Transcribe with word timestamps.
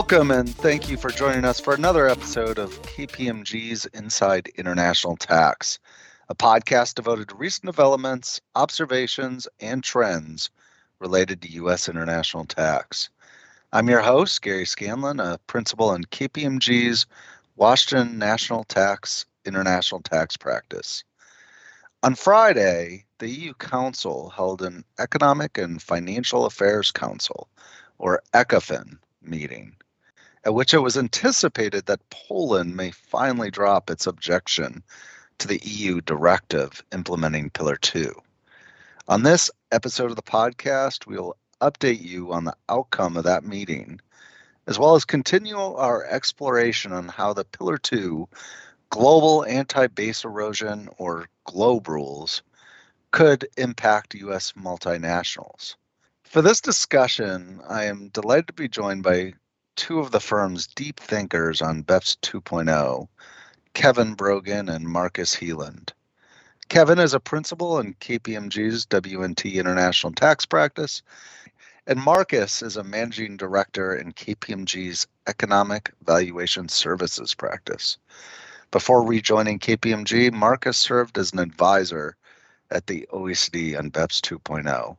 Welcome 0.00 0.30
and 0.30 0.48
thank 0.48 0.88
you 0.88 0.96
for 0.96 1.10
joining 1.10 1.44
us 1.44 1.60
for 1.60 1.74
another 1.74 2.08
episode 2.08 2.58
of 2.58 2.70
KPMG's 2.84 3.84
Inside 3.92 4.48
International 4.56 5.14
Tax, 5.14 5.78
a 6.30 6.34
podcast 6.34 6.94
devoted 6.94 7.28
to 7.28 7.34
recent 7.34 7.66
developments, 7.66 8.40
observations, 8.56 9.46
and 9.60 9.84
trends 9.84 10.48
related 11.00 11.42
to 11.42 11.52
U.S. 11.52 11.86
international 11.86 12.46
tax. 12.46 13.10
I'm 13.74 13.90
your 13.90 14.00
host, 14.00 14.40
Gary 14.40 14.64
Scanlon, 14.64 15.20
a 15.20 15.38
principal 15.46 15.92
in 15.92 16.04
KPMG's 16.04 17.04
Washington 17.56 18.18
National 18.18 18.64
Tax 18.64 19.26
International 19.44 20.00
Tax 20.00 20.34
Practice. 20.34 21.04
On 22.02 22.14
Friday, 22.14 23.04
the 23.18 23.28
EU 23.28 23.52
Council 23.52 24.30
held 24.30 24.62
an 24.62 24.82
Economic 24.98 25.58
and 25.58 25.80
Financial 25.80 26.46
Affairs 26.46 26.90
Council, 26.90 27.48
or 27.98 28.22
ECOFIN, 28.32 28.96
meeting, 29.22 29.76
at 30.44 30.54
which 30.54 30.72
it 30.72 30.78
was 30.78 30.96
anticipated 30.96 31.86
that 31.86 32.08
Poland 32.10 32.74
may 32.74 32.90
finally 32.90 33.50
drop 33.50 33.90
its 33.90 34.06
objection 34.06 34.82
to 35.38 35.48
the 35.48 35.60
EU 35.64 36.00
directive 36.00 36.82
implementing 36.92 37.50
Pillar 37.50 37.76
2. 37.76 38.12
On 39.08 39.22
this 39.22 39.50
episode 39.72 40.10
of 40.10 40.16
the 40.16 40.22
podcast, 40.22 41.06
we 41.06 41.16
will 41.16 41.36
update 41.60 42.00
you 42.00 42.32
on 42.32 42.44
the 42.44 42.56
outcome 42.68 43.16
of 43.16 43.24
that 43.24 43.44
meeting, 43.44 44.00
as 44.66 44.78
well 44.78 44.94
as 44.94 45.04
continue 45.04 45.58
our 45.58 46.04
exploration 46.06 46.92
on 46.92 47.08
how 47.08 47.32
the 47.32 47.44
Pillar 47.44 47.78
2 47.78 48.28
global 48.90 49.44
anti 49.44 49.86
base 49.86 50.24
erosion 50.24 50.88
or 50.98 51.28
GloBE 51.46 51.88
rules 51.88 52.42
could 53.10 53.48
impact 53.56 54.14
U.S. 54.14 54.52
multinationals. 54.52 55.76
For 56.24 56.42
this 56.42 56.60
discussion, 56.60 57.60
I 57.68 57.84
am 57.84 58.08
delighted 58.08 58.48
to 58.48 58.52
be 58.52 58.68
joined 58.68 59.02
by 59.02 59.34
two 59.76 59.98
of 59.98 60.10
the 60.10 60.20
firm's 60.20 60.66
deep 60.66 61.00
thinkers 61.00 61.62
on 61.62 61.82
BEPS 61.82 62.16
2.0, 62.22 63.08
Kevin 63.74 64.14
Brogan 64.14 64.68
and 64.68 64.86
Marcus 64.86 65.34
Heeland. 65.34 65.92
Kevin 66.68 66.98
is 66.98 67.14
a 67.14 67.20
principal 67.20 67.78
in 67.78 67.94
KPMG's 67.94 68.86
WNT 68.86 69.54
International 69.54 70.12
Tax 70.12 70.46
Practice, 70.46 71.02
and 71.86 72.00
Marcus 72.00 72.62
is 72.62 72.76
a 72.76 72.84
managing 72.84 73.36
director 73.36 73.94
in 73.94 74.12
KPMG's 74.12 75.06
Economic 75.26 75.92
Valuation 76.04 76.68
Services 76.68 77.34
Practice. 77.34 77.98
Before 78.70 79.04
rejoining 79.04 79.58
KPMG, 79.58 80.32
Marcus 80.32 80.78
served 80.78 81.18
as 81.18 81.32
an 81.32 81.40
advisor 81.40 82.16
at 82.70 82.86
the 82.86 83.08
OECD 83.12 83.76
on 83.76 83.90
BEPS 83.90 84.20
2.0. 84.20 84.96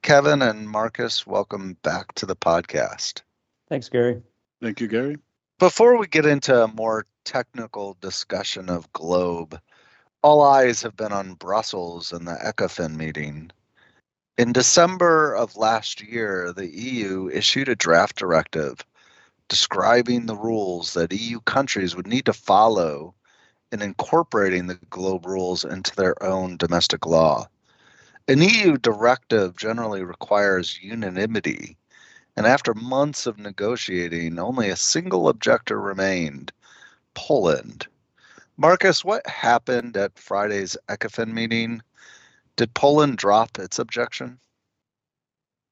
Kevin 0.00 0.40
and 0.40 0.70
Marcus, 0.70 1.26
welcome 1.26 1.76
back 1.82 2.14
to 2.14 2.24
the 2.24 2.36
podcast. 2.36 3.22
Thanks, 3.68 3.88
Gary. 3.88 4.22
Thank 4.62 4.80
you, 4.80 4.88
Gary. 4.88 5.16
Before 5.58 5.98
we 5.98 6.06
get 6.06 6.24
into 6.24 6.64
a 6.64 6.68
more 6.68 7.04
technical 7.24 7.96
discussion 8.00 8.70
of 8.70 8.92
GloBE, 8.92 9.60
all 10.22 10.42
eyes 10.42 10.82
have 10.82 10.96
been 10.96 11.12
on 11.12 11.34
Brussels 11.34 12.12
and 12.12 12.26
the 12.26 12.38
ECOFIN 12.44 12.96
meeting. 12.96 13.50
In 14.38 14.52
December 14.52 15.34
of 15.34 15.56
last 15.56 16.02
year, 16.02 16.52
the 16.52 16.68
EU 16.68 17.28
issued 17.28 17.68
a 17.68 17.76
draft 17.76 18.16
directive 18.16 18.84
describing 19.48 20.26
the 20.26 20.36
rules 20.36 20.94
that 20.94 21.12
EU 21.12 21.40
countries 21.40 21.96
would 21.96 22.06
need 22.06 22.24
to 22.26 22.32
follow 22.32 23.14
in 23.72 23.82
incorporating 23.82 24.66
the 24.66 24.76
GloBE 24.90 25.26
rules 25.26 25.64
into 25.64 25.94
their 25.96 26.22
own 26.22 26.56
domestic 26.56 27.06
law. 27.06 27.46
An 28.28 28.42
EU 28.42 28.76
directive 28.76 29.56
generally 29.56 30.04
requires 30.04 30.78
unanimity, 30.82 31.76
and 32.38 32.46
after 32.46 32.72
months 32.72 33.26
of 33.26 33.36
negotiating, 33.36 34.38
only 34.38 34.70
a 34.70 34.76
single 34.76 35.28
objector 35.28 35.80
remained 35.80 36.52
Poland. 37.14 37.88
Marcus, 38.56 39.04
what 39.04 39.26
happened 39.26 39.96
at 39.96 40.16
Friday's 40.16 40.76
ECOFIN 40.88 41.32
meeting? 41.32 41.82
Did 42.54 42.72
Poland 42.74 43.18
drop 43.18 43.58
its 43.58 43.80
objection? 43.80 44.38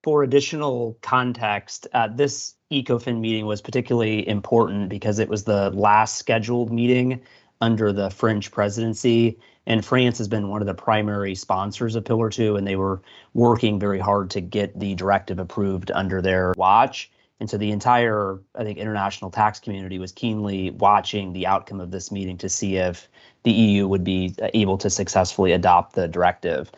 For 0.03 0.25
additional 0.25 0.99
context, 1.03 1.87
uh, 1.95 2.09
this 2.09 2.57
ECOFIN 2.73 3.21
meeting 3.21 3.47
was 3.47 3.63
particularly 3.63 4.27
important 4.27 4.89
because 4.89 5.21
it 5.21 5.29
was 5.29 5.45
the 5.45 5.71
last 5.71 6.17
scheduled 6.17 6.73
meeting 6.73 7.21
under 7.61 7.93
the 7.93 8.11
French 8.11 8.51
presidency. 8.51 9.39
And 9.67 9.85
France 9.85 10.19
has 10.19 10.29
been 10.29 10.49
one 10.49 10.63
of 10.63 10.67
the 10.67 10.75
primary 10.75 11.35
sponsors 11.35 11.97
of 11.97 12.05
Pillar 12.05 12.31
2, 12.31 12.57
and 12.57 12.67
they 12.67 12.77
were 12.77 13.03
working 13.35 13.81
very 13.81 13.99
hard 13.99 14.31
to 14.31 14.41
get 14.41 14.79
the 14.79 14.95
directive 14.95 15.39
approved 15.39 15.91
under 15.91 16.23
their 16.23 16.55
watch. 16.57 17.11
And 17.41 17.51
so 17.51 17.59
the 17.59 17.71
entire, 17.71 18.41
I 18.55 18.65
think, 18.65 18.79
international 18.79 19.31
tax 19.31 19.61
community 19.61 19.99
was 19.99 20.13
keenly 20.13 20.71
watching 20.71 21.33
the 21.33 21.47
outcome 21.47 21.81
of 21.81 21.91
this 21.91 22.11
meeting 22.11 22.39
to 22.39 22.49
see 22.49 22.77
if 22.77 23.09
the 23.43 23.53
EU 23.53 23.87
would 23.87 24.05
be 24.05 24.35
able 24.55 24.79
to 24.79 24.89
successfully 24.89 25.53
adopt 25.53 25.95
the 25.95 26.09
directive. 26.09 26.71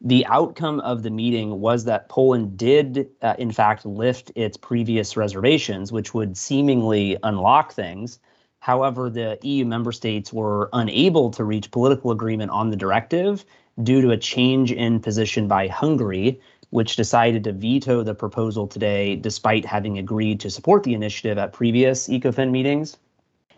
The 0.00 0.24
outcome 0.26 0.80
of 0.80 1.02
the 1.02 1.10
meeting 1.10 1.60
was 1.60 1.84
that 1.84 2.08
Poland 2.08 2.56
did, 2.56 3.08
uh, 3.20 3.34
in 3.36 3.50
fact, 3.50 3.84
lift 3.84 4.30
its 4.36 4.56
previous 4.56 5.16
reservations, 5.16 5.90
which 5.90 6.14
would 6.14 6.36
seemingly 6.36 7.16
unlock 7.22 7.72
things. 7.72 8.20
However, 8.60 9.08
the 9.08 9.38
EU 9.42 9.64
member 9.64 9.92
states 9.92 10.32
were 10.32 10.68
unable 10.72 11.30
to 11.30 11.44
reach 11.44 11.70
political 11.70 12.10
agreement 12.10 12.50
on 12.50 12.70
the 12.70 12.76
directive 12.76 13.44
due 13.82 14.02
to 14.02 14.10
a 14.10 14.16
change 14.16 14.72
in 14.72 15.00
position 15.00 15.48
by 15.48 15.68
Hungary, 15.68 16.40
which 16.70 16.96
decided 16.96 17.44
to 17.44 17.52
veto 17.52 18.02
the 18.02 18.14
proposal 18.14 18.66
today 18.66 19.16
despite 19.16 19.64
having 19.64 19.96
agreed 19.98 20.40
to 20.40 20.50
support 20.50 20.82
the 20.82 20.94
initiative 20.94 21.38
at 21.38 21.52
previous 21.52 22.08
ECOFIN 22.08 22.50
meetings. 22.50 22.96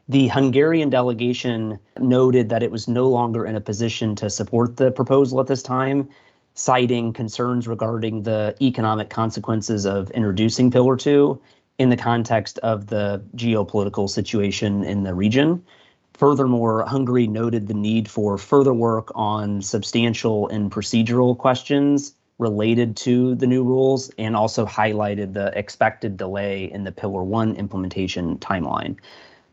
The 0.08 0.28
Hungarian 0.28 0.90
delegation 0.90 1.78
noted 1.98 2.48
that 2.48 2.62
it 2.62 2.70
was 2.70 2.88
no 2.88 3.08
longer 3.08 3.46
in 3.46 3.56
a 3.56 3.60
position 3.60 4.14
to 4.16 4.28
support 4.28 4.76
the 4.76 4.90
proposal 4.90 5.40
at 5.40 5.46
this 5.46 5.62
time, 5.62 6.08
citing 6.54 7.12
concerns 7.12 7.66
regarding 7.66 8.24
the 8.24 8.54
economic 8.60 9.08
consequences 9.08 9.86
of 9.86 10.10
introducing 10.10 10.70
Pillar 10.70 10.96
2 10.96 11.40
in 11.80 11.88
the 11.88 11.96
context 11.96 12.58
of 12.58 12.88
the 12.88 13.24
geopolitical 13.34 14.06
situation 14.06 14.84
in 14.84 15.02
the 15.02 15.14
region. 15.14 15.64
Furthermore, 16.12 16.84
Hungary 16.84 17.26
noted 17.26 17.68
the 17.68 17.74
need 17.74 18.06
for 18.06 18.36
further 18.36 18.74
work 18.74 19.10
on 19.14 19.62
substantial 19.62 20.46
and 20.48 20.70
procedural 20.70 21.38
questions 21.38 22.12
related 22.38 22.98
to 22.98 23.34
the 23.36 23.46
new 23.46 23.64
rules 23.64 24.10
and 24.18 24.36
also 24.36 24.66
highlighted 24.66 25.32
the 25.32 25.58
expected 25.58 26.18
delay 26.18 26.70
in 26.70 26.84
the 26.84 26.92
Pillar 26.92 27.22
1 27.22 27.56
implementation 27.56 28.36
timeline. 28.40 28.96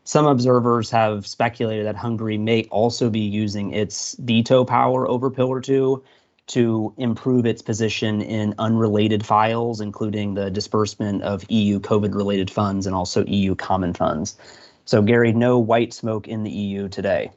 Some 0.04 0.26
observers 0.26 0.90
have 0.90 1.26
speculated 1.26 1.86
that 1.86 1.96
Hungary 1.96 2.38
may 2.38 2.66
also 2.66 3.10
be 3.10 3.22
using 3.22 3.72
its 3.72 4.18
veto 4.20 4.66
power 4.66 5.08
over 5.08 5.32
Pillar 5.32 5.62
2 5.62 6.04
to 6.48 6.94
improve 6.98 7.46
its 7.46 7.62
position 7.62 8.22
in 8.22 8.54
unrelated 8.58 9.26
files, 9.26 9.82
including 9.82 10.34
the 10.34 10.50
disbursement 10.50 11.22
of 11.24 11.46
EU 11.50 11.80
COVID 11.80 12.16
related 12.16 12.50
funds 12.50 12.86
and 12.86 12.96
also 12.96 13.26
EU 13.26 13.54
common 13.56 13.94
funds. 13.94 14.38
So, 14.86 15.02
Gary, 15.02 15.34
no 15.34 15.60
white 15.60 15.94
smoke 15.94 16.28
in 16.28 16.44
the 16.44 16.52
EU 16.52 16.88
today. 16.88 17.32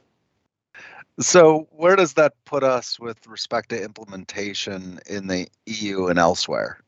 So, 1.19 1.67
where 1.71 1.97
does 1.97 2.13
that 2.13 2.33
put 2.45 2.63
us 2.63 2.99
with 2.99 3.27
respect 3.27 3.69
to 3.69 3.83
implementation 3.83 4.99
in 5.07 5.27
the 5.27 5.47
EU 5.65 6.07
and 6.07 6.17
elsewhere? 6.17 6.79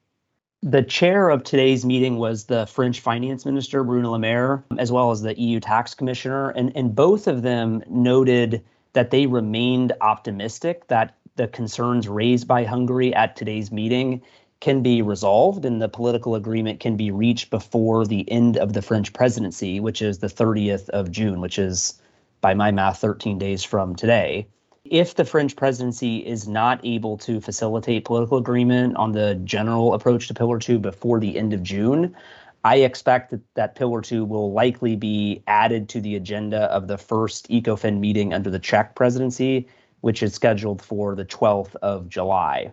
The 0.61 0.81
chair 0.81 1.29
of 1.29 1.43
today's 1.43 1.85
meeting 1.85 2.17
was 2.17 2.45
the 2.45 2.65
French 2.65 3.01
finance 3.01 3.45
minister, 3.45 3.83
Bruno 3.83 4.11
Le 4.11 4.19
Maire, 4.19 4.63
as 4.77 4.93
well 4.93 5.11
as 5.11 5.21
the 5.21 5.37
EU 5.37 5.59
tax 5.59 5.93
commissioner. 5.93 6.51
And, 6.51 6.71
and 6.73 6.95
both 6.95 7.27
of 7.27 7.41
them 7.41 7.83
noted 7.89 8.63
that 8.93 9.11
they 9.11 9.25
remained 9.25 9.91
optimistic 9.99 10.87
that 10.87 11.17
the 11.35 11.47
concerns 11.47 12.07
raised 12.07 12.47
by 12.47 12.63
Hungary 12.63 13.13
at 13.13 13.35
today's 13.35 13.71
meeting 13.71 14.21
can 14.59 14.81
be 14.81 15.01
resolved 15.01 15.65
and 15.65 15.81
the 15.81 15.89
political 15.89 16.35
agreement 16.35 16.79
can 16.79 16.95
be 16.95 17.11
reached 17.11 17.49
before 17.49 18.05
the 18.05 18.29
end 18.31 18.55
of 18.57 18.73
the 18.73 18.81
French 18.81 19.11
presidency, 19.13 19.79
which 19.79 20.01
is 20.01 20.19
the 20.19 20.27
30th 20.27 20.89
of 20.89 21.11
June, 21.11 21.41
which 21.41 21.59
is, 21.59 21.99
by 22.39 22.53
my 22.53 22.71
math, 22.71 22.99
13 22.99 23.37
days 23.37 23.63
from 23.63 23.95
today. 23.95 24.47
If 24.85 25.15
the 25.15 25.25
French 25.25 25.55
presidency 25.55 26.17
is 26.17 26.47
not 26.47 26.79
able 26.83 27.17
to 27.19 27.41
facilitate 27.41 28.05
political 28.05 28.37
agreement 28.37 28.95
on 28.95 29.11
the 29.11 29.35
general 29.43 29.93
approach 29.93 30.27
to 30.27 30.33
Pillar 30.33 30.59
2 30.59 30.79
before 30.79 31.19
the 31.19 31.37
end 31.37 31.53
of 31.53 31.63
June, 31.63 32.15
I 32.63 32.77
expect 32.77 33.31
that, 33.31 33.41
that 33.55 33.75
Pillar 33.75 34.01
2 34.01 34.23
will 34.23 34.53
likely 34.53 34.95
be 34.95 35.41
added 35.47 35.89
to 35.89 35.99
the 35.99 36.15
agenda 36.15 36.71
of 36.71 36.87
the 36.87 36.97
first 36.97 37.49
ECOFIN 37.49 37.99
meeting 37.99 38.33
under 38.33 38.49
the 38.49 38.59
Czech 38.59 38.95
presidency 38.95 39.67
which 40.03 40.21
is 40.21 40.33
scheduled 40.33 40.81
for 40.81 41.15
the 41.15 41.23
12th 41.23 41.77
of 41.77 42.09
July. 42.09 42.69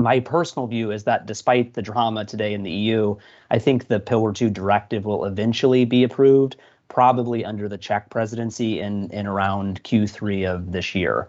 My 0.00 0.20
personal 0.20 0.68
view 0.68 0.92
is 0.92 1.02
that 1.02 1.26
despite 1.26 1.74
the 1.74 1.82
drama 1.82 2.24
today 2.24 2.54
in 2.54 2.62
the 2.62 2.70
EU, 2.70 3.16
I 3.50 3.58
think 3.58 3.88
the 3.88 3.98
Pillar 3.98 4.32
2 4.32 4.48
directive 4.48 5.04
will 5.04 5.24
eventually 5.24 5.84
be 5.84 6.04
approved, 6.04 6.54
probably 6.86 7.44
under 7.44 7.68
the 7.68 7.76
Czech 7.76 8.08
presidency 8.10 8.78
in, 8.78 9.10
in 9.10 9.26
around 9.26 9.82
Q3 9.82 10.48
of 10.48 10.70
this 10.70 10.94
year. 10.94 11.28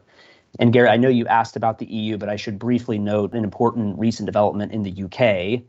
And 0.59 0.71
Gary, 0.71 0.89
I 0.89 0.97
know 0.97 1.09
you 1.09 1.25
asked 1.25 1.56
about 1.56 1.79
the 1.79 1.88
EU, 1.88 2.15
but 2.15 2.29
I 2.29 2.35
should 2.35 2.59
briefly 2.59 3.00
note 3.00 3.33
an 3.33 3.44
important 3.44 3.97
recent 3.97 4.27
development 4.27 4.73
in 4.73 4.83
the 4.83 4.91
UK. 5.06 5.63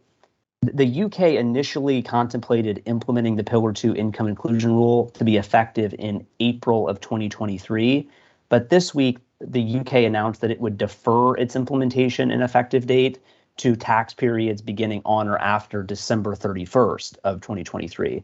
The 0.61 1.05
UK 1.05 1.21
initially 1.41 2.03
contemplated 2.03 2.83
implementing 2.85 3.37
the 3.37 3.45
Pillar 3.45 3.73
2 3.73 3.95
income 3.95 4.29
inclusion 4.29 4.73
rule 4.73 5.09
to 5.13 5.25
be 5.25 5.39
effective 5.39 5.95
in 5.99 6.27
April 6.41 6.87
of 6.91 7.01
2023. 7.01 8.07
But 8.51 8.69
this 8.69 8.95
week, 8.95 9.17
the 9.41 9.79
UK 9.81 9.95
announced 9.95 10.41
that 10.41 10.51
it 10.51 10.61
would 10.61 10.77
defer 10.77 11.37
its 11.37 11.57
implementation 11.57 12.31
and 12.31 12.43
effective 12.43 12.87
date 12.87 13.19
to 13.57 13.77
tax 13.77 14.15
periods 14.15 14.63
beginning 14.63 15.03
on 15.05 15.29
or 15.29 15.39
after 15.39 15.83
December 15.83 16.35
31st 16.35 17.17
of 17.25 17.41
2023. 17.41 18.23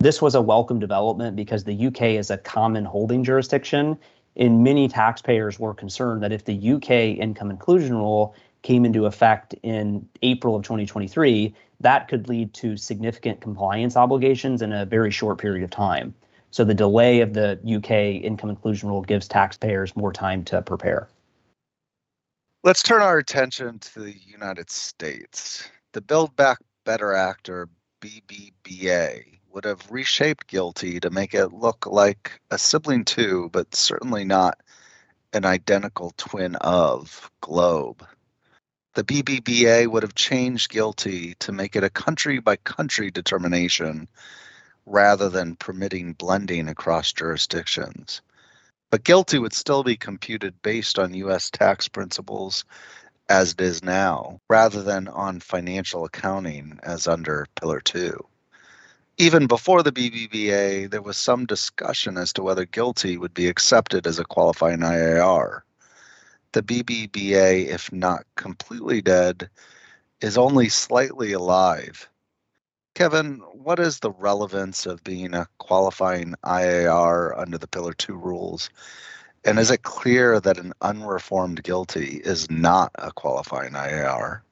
This 0.00 0.20
was 0.20 0.34
a 0.34 0.42
welcome 0.42 0.80
development 0.80 1.36
because 1.36 1.64
the 1.64 1.86
UK 1.86 2.02
is 2.02 2.30
a 2.30 2.38
common 2.38 2.84
holding 2.84 3.22
jurisdiction, 3.22 3.96
and 4.36 4.64
many 4.64 4.88
taxpayers 4.88 5.58
were 5.60 5.74
concerned 5.74 6.22
that 6.22 6.32
if 6.32 6.44
the 6.44 6.72
UK 6.72 6.90
income 7.20 7.50
inclusion 7.50 7.96
rule 7.96 8.34
came 8.62 8.84
into 8.84 9.06
effect 9.06 9.54
in 9.62 10.08
April 10.22 10.56
of 10.56 10.62
2023, 10.62 11.54
that 11.80 12.08
could 12.08 12.28
lead 12.28 12.54
to 12.54 12.76
significant 12.76 13.40
compliance 13.40 13.96
obligations 13.96 14.62
in 14.62 14.72
a 14.72 14.86
very 14.86 15.10
short 15.10 15.38
period 15.38 15.62
of 15.64 15.70
time. 15.70 16.14
So 16.52 16.64
the 16.64 16.74
delay 16.74 17.20
of 17.20 17.32
the 17.32 17.58
UK 17.64 18.22
income 18.22 18.50
inclusion 18.50 18.90
rule 18.90 19.00
gives 19.00 19.26
taxpayers 19.26 19.96
more 19.96 20.12
time 20.12 20.44
to 20.44 20.60
prepare. 20.60 21.08
Let's 22.62 22.82
turn 22.82 23.00
our 23.00 23.16
attention 23.16 23.78
to 23.78 24.00
the 24.00 24.14
United 24.26 24.70
States. 24.70 25.68
The 25.92 26.02
Build 26.02 26.36
Back 26.36 26.58
Better 26.84 27.14
Act, 27.14 27.48
or 27.48 27.70
BBBA, 28.02 29.38
would 29.50 29.64
have 29.64 29.90
reshaped 29.90 30.46
GILTI 30.46 31.00
to 31.00 31.10
make 31.10 31.32
it 31.32 31.54
look 31.54 31.86
like 31.86 32.38
a 32.50 32.58
sibling 32.58 33.06
to, 33.06 33.48
but 33.50 33.74
certainly 33.74 34.24
not 34.24 34.60
an 35.32 35.46
identical 35.46 36.12
twin 36.18 36.56
of, 36.56 37.30
GLOBE. 37.40 38.06
The 38.94 39.04
BBBA 39.04 39.86
would 39.86 40.02
have 40.02 40.14
changed 40.14 40.70
GILTI 40.70 41.34
to 41.38 41.50
make 41.50 41.76
it 41.76 41.84
a 41.84 41.88
country 41.88 42.40
by 42.40 42.56
country 42.56 43.10
determination 43.10 44.06
rather 44.86 45.28
than 45.28 45.56
permitting 45.56 46.12
blending 46.12 46.68
across 46.68 47.12
jurisdictions. 47.12 48.20
But 48.90 49.04
GILTI 49.04 49.38
would 49.38 49.54
still 49.54 49.82
be 49.82 49.96
computed 49.96 50.60
based 50.62 50.98
on 50.98 51.14
US 51.14 51.50
tax 51.50 51.88
principles 51.88 52.64
as 53.28 53.52
it 53.52 53.60
is 53.60 53.82
now, 53.82 54.40
rather 54.50 54.82
than 54.82 55.08
on 55.08 55.40
financial 55.40 56.04
accounting 56.04 56.78
as 56.82 57.08
under 57.08 57.46
Pillar 57.54 57.80
2. 57.80 58.22
Even 59.18 59.46
before 59.46 59.82
the 59.82 59.92
BBBA, 59.92 60.90
there 60.90 61.00
was 61.00 61.16
some 61.16 61.46
discussion 61.46 62.18
as 62.18 62.32
to 62.34 62.42
whether 62.42 62.66
GILTI 62.66 63.18
would 63.18 63.32
be 63.32 63.48
accepted 63.48 64.06
as 64.06 64.18
a 64.18 64.24
qualifying 64.24 64.80
IIR. 64.80 65.62
The 66.52 66.62
BBBA, 66.62 67.68
if 67.68 67.92
not 67.92 68.26
completely 68.36 69.00
dead, 69.00 69.48
is 70.20 70.36
only 70.36 70.68
slightly 70.68 71.32
alive 71.32 72.08
Kevin, 72.94 73.38
what 73.52 73.78
is 73.78 74.00
the 74.00 74.10
relevance 74.10 74.86
of 74.86 75.02
being 75.02 75.34
a 75.34 75.46
qualifying 75.58 76.34
IIR 76.44 77.38
under 77.38 77.56
the 77.56 77.66
Pillar 77.66 77.94
2 77.94 78.14
rules? 78.14 78.68
And 79.44 79.58
is 79.58 79.70
it 79.70 79.82
clear 79.82 80.38
that 80.40 80.58
an 80.58 80.72
unreformed 80.82 81.62
GILTI 81.62 82.20
is 82.24 82.50
not 82.50 82.92
a 82.96 83.10
qualifying 83.10 83.72
IIR? 83.72 84.42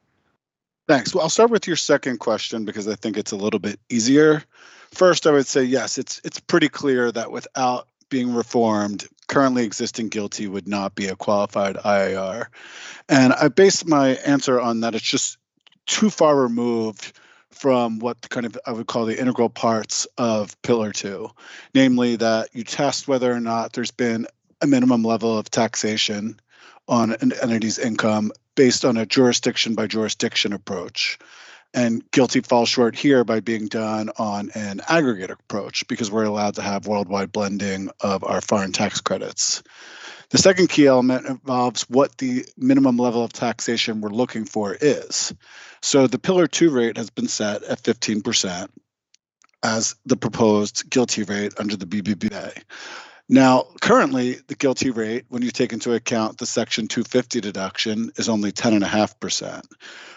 Thanks. 0.89 1.15
Well, 1.15 1.23
I'll 1.23 1.31
start 1.31 1.51
with 1.51 1.67
your 1.67 1.77
second 1.77 2.19
question 2.19 2.65
because 2.65 2.89
I 2.89 2.97
think 2.97 3.17
it's 3.17 3.31
a 3.31 3.37
little 3.37 3.61
bit 3.61 3.79
easier. 3.89 4.43
First, 4.91 5.27
I 5.27 5.31
would 5.31 5.47
say 5.47 5.63
yes, 5.63 5.99
it's 5.99 6.21
it's 6.25 6.41
pretty 6.41 6.69
clear 6.69 7.13
that 7.13 7.31
without 7.31 7.87
being 8.09 8.35
reformed, 8.35 9.07
currently 9.29 9.65
existing 9.65 10.11
GILTI 10.11 10.49
would 10.49 10.67
not 10.67 10.97
be 10.97 11.07
a 11.07 11.15
qualified 11.15 11.77
IIR. 11.77 12.47
And 13.09 13.33
I 13.35 13.47
base 13.47 13.87
my 13.87 14.17
answer 14.27 14.61
on 14.61 14.81
that 14.81 14.97
it's 14.97 15.09
just 15.09 15.39
too 15.87 16.11
far 16.11 16.35
removed 16.35 17.13
from 17.53 17.99
what 17.99 18.29
kind 18.31 18.47
of 18.47 18.59
I 18.67 18.73
would 18.73 18.87
call 18.87 19.07
the 19.07 19.19
integral 19.19 19.49
parts 19.49 20.07
of 20.19 20.61
Pillar 20.63 20.93
2, 20.93 21.31
namely 21.75 22.17
that 22.17 22.51
you 22.53 22.65
test 22.65 23.09
whether 23.09 23.33
or 23.33 23.41
not 23.41 23.73
there's 23.73 23.91
been 23.91 24.27
a 24.61 24.67
minimum 24.67 25.03
level 25.03 25.39
of 25.39 25.51
taxation 25.51 26.39
on 26.89 27.13
an 27.13 27.33
entity's 27.33 27.79
income 27.79 28.33
based 28.55 28.85
on 28.85 28.97
a 28.97 29.07
jurisdiction 29.07 29.75
by 29.75 29.87
jurisdiction 29.87 30.53
approach. 30.53 31.19
And 31.73 32.09
GILTI 32.11 32.45
falls 32.45 32.69
short 32.69 32.97
here 32.97 33.23
by 33.23 33.41
being 33.41 33.69
done 33.69 34.11
on 34.19 34.51
an 34.55 34.81
aggregate 34.89 35.31
approach 35.31 35.87
because 35.87 36.11
we're 36.11 36.25
allowed 36.25 36.57
to 36.57 36.63
have 36.63 36.89
worldwide 36.89 37.31
blending 37.31 37.91
of 38.01 38.25
our 38.25 38.41
foreign 38.41 38.73
tax 38.73 39.01
credits. 39.01 39.63
The 40.31 40.39
second 40.39 40.69
key 40.69 40.87
element 40.87 41.27
involves 41.27 41.83
what 41.91 42.17
the 42.19 42.47
minimum 42.57 42.97
level 42.97 43.25
of 43.25 43.33
taxation 43.33 44.01
we're 44.01 44.11
looking 44.11 44.45
for 44.45 44.77
is. 44.81 45.35
So 45.83 46.07
the 46.07 46.21
Pillar 46.21 46.47
2 46.47 46.71
rate 46.71 46.97
has 46.97 47.11
been 47.11 47.27
set 47.27 47.65
at 47.65 47.83
15% 47.83 48.69
as 49.63 49.97
the 50.07 50.17
proposed 50.17 50.89
GILTI 50.89 51.29
rate 51.29 51.55
under 51.59 51.77
the 51.77 51.87
BBBA. 51.87 52.63
Now, 53.29 53.67
currently, 53.81 54.39
the 54.49 54.57
GILTI 54.57 54.91
rate, 54.91 55.25
when 55.29 55.43
you 55.43 55.51
take 55.51 55.73
into 55.73 55.95
account 55.95 56.39
the 56.39 56.47
Section 56.47 56.89
250 56.89 57.41
deduction, 57.41 58.11
is 58.17 58.29
only 58.29 58.51
10.5%. 58.51 59.65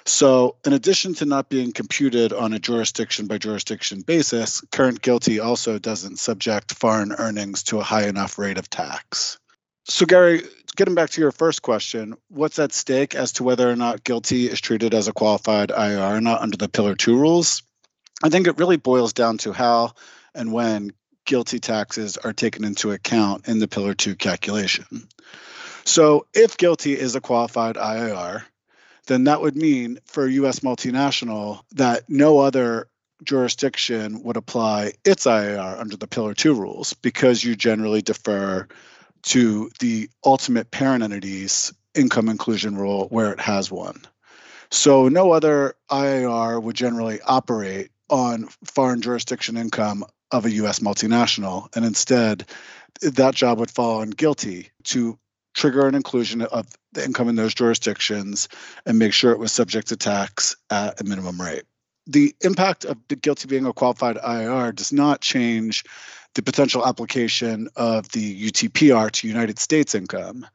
So, 0.05 0.55
in 0.65 0.73
addition 0.73 1.13
to 1.15 1.25
not 1.25 1.49
being 1.49 1.71
computed 1.71 2.33
on 2.33 2.53
a 2.53 2.59
jurisdiction 2.59 3.27
by 3.27 3.37
jurisdiction 3.37 4.01
basis, 4.01 4.61
current 4.71 5.01
GILTI 5.01 5.43
also 5.43 5.77
doesn't 5.77 6.17
subject 6.17 6.73
foreign 6.73 7.13
earnings 7.13 7.63
to 7.63 7.79
a 7.79 7.83
high 7.83 8.07
enough 8.07 8.39
rate 8.39 8.57
of 8.57 8.69
tax. 8.69 9.37
So, 9.85 10.05
Gary, 10.05 10.43
getting 10.77 10.95
back 10.95 11.09
to 11.11 11.21
your 11.21 11.33
first 11.33 11.61
question, 11.61 12.15
what's 12.29 12.57
at 12.57 12.71
stake 12.71 13.15
as 13.15 13.33
to 13.33 13.43
whether 13.43 13.69
or 13.69 13.75
not 13.75 14.05
GILTI 14.05 14.47
is 14.49 14.61
treated 14.61 14.93
as 14.93 15.09
a 15.09 15.13
qualified 15.13 15.71
IR 15.71 16.21
not 16.21 16.41
under 16.41 16.55
the 16.55 16.69
Pillar 16.69 16.95
2 16.95 17.17
rules? 17.17 17.63
I 18.23 18.29
think 18.29 18.47
it 18.47 18.57
really 18.57 18.77
boils 18.77 19.11
down 19.11 19.39
to 19.39 19.51
how 19.51 19.91
and 20.33 20.53
when 20.53 20.93
GILTI 21.25 21.59
taxes 21.59 22.15
are 22.15 22.31
taken 22.31 22.63
into 22.63 22.91
account 22.91 23.49
in 23.49 23.59
the 23.59 23.67
Pillar 23.67 23.93
2 23.93 24.15
calculation. 24.15 25.09
So, 25.83 26.27
if 26.33 26.55
GILTI 26.55 26.95
is 26.95 27.15
a 27.15 27.21
qualified 27.21 27.75
IIR, 27.75 28.43
then 29.07 29.25
that 29.25 29.41
would 29.41 29.57
mean 29.57 29.99
for 30.05 30.25
a 30.25 30.31
US 30.31 30.61
multinational 30.61 31.59
that 31.73 32.09
no 32.09 32.39
other 32.39 32.87
jurisdiction 33.23 34.23
would 34.23 34.37
apply 34.37 34.93
its 35.03 35.25
IIR 35.25 35.77
under 35.77 35.97
the 35.97 36.07
Pillar 36.07 36.33
2 36.33 36.53
rules 36.53 36.93
because 36.93 37.43
you 37.43 37.57
generally 37.57 38.01
defer 38.01 38.65
to 39.23 39.69
the 39.79 40.09
ultimate 40.25 40.71
parent 40.71 41.03
entity's 41.03 41.73
income 41.95 42.29
inclusion 42.29 42.75
rule 42.75 43.07
where 43.09 43.31
it 43.31 43.39
has 43.39 43.71
one. 43.71 44.01
So 44.71 45.07
no 45.07 45.31
other 45.31 45.75
IIR 45.91 46.61
would 46.61 46.75
generally 46.75 47.21
operate 47.21 47.91
on 48.09 48.47
foreign 48.63 49.01
jurisdiction 49.01 49.57
income 49.57 50.03
of 50.31 50.45
a 50.45 50.51
US 50.51 50.79
multinational. 50.79 51.73
And 51.75 51.85
instead, 51.85 52.45
that 53.01 53.35
job 53.35 53.59
would 53.59 53.71
fall 53.71 54.01
on 54.01 54.11
GILTI 54.11 54.69
to 54.85 55.17
trigger 55.53 55.87
an 55.87 55.95
inclusion 55.95 56.41
of 56.41 56.67
the 56.93 57.05
income 57.05 57.29
in 57.29 57.35
those 57.35 57.53
jurisdictions 57.53 58.49
and 58.85 58.97
make 58.97 59.13
sure 59.13 59.31
it 59.31 59.39
was 59.39 59.51
subject 59.51 59.89
to 59.89 59.95
tax 59.95 60.55
at 60.69 60.99
a 60.99 61.03
minimum 61.03 61.39
rate. 61.39 61.63
The 62.07 62.35
impact 62.41 62.85
of 62.85 62.97
the 63.07 63.15
GILTI 63.15 63.47
being 63.47 63.65
a 63.65 63.73
qualified 63.73 64.17
IR 64.17 64.71
does 64.71 64.91
not 64.91 65.21
change 65.21 65.83
the 66.35 66.41
potential 66.41 66.85
application 66.85 67.69
of 67.75 68.09
the 68.09 68.49
UTPR 68.51 69.11
to 69.11 69.27
United 69.27 69.59
States 69.59 69.95
income. 69.95 70.45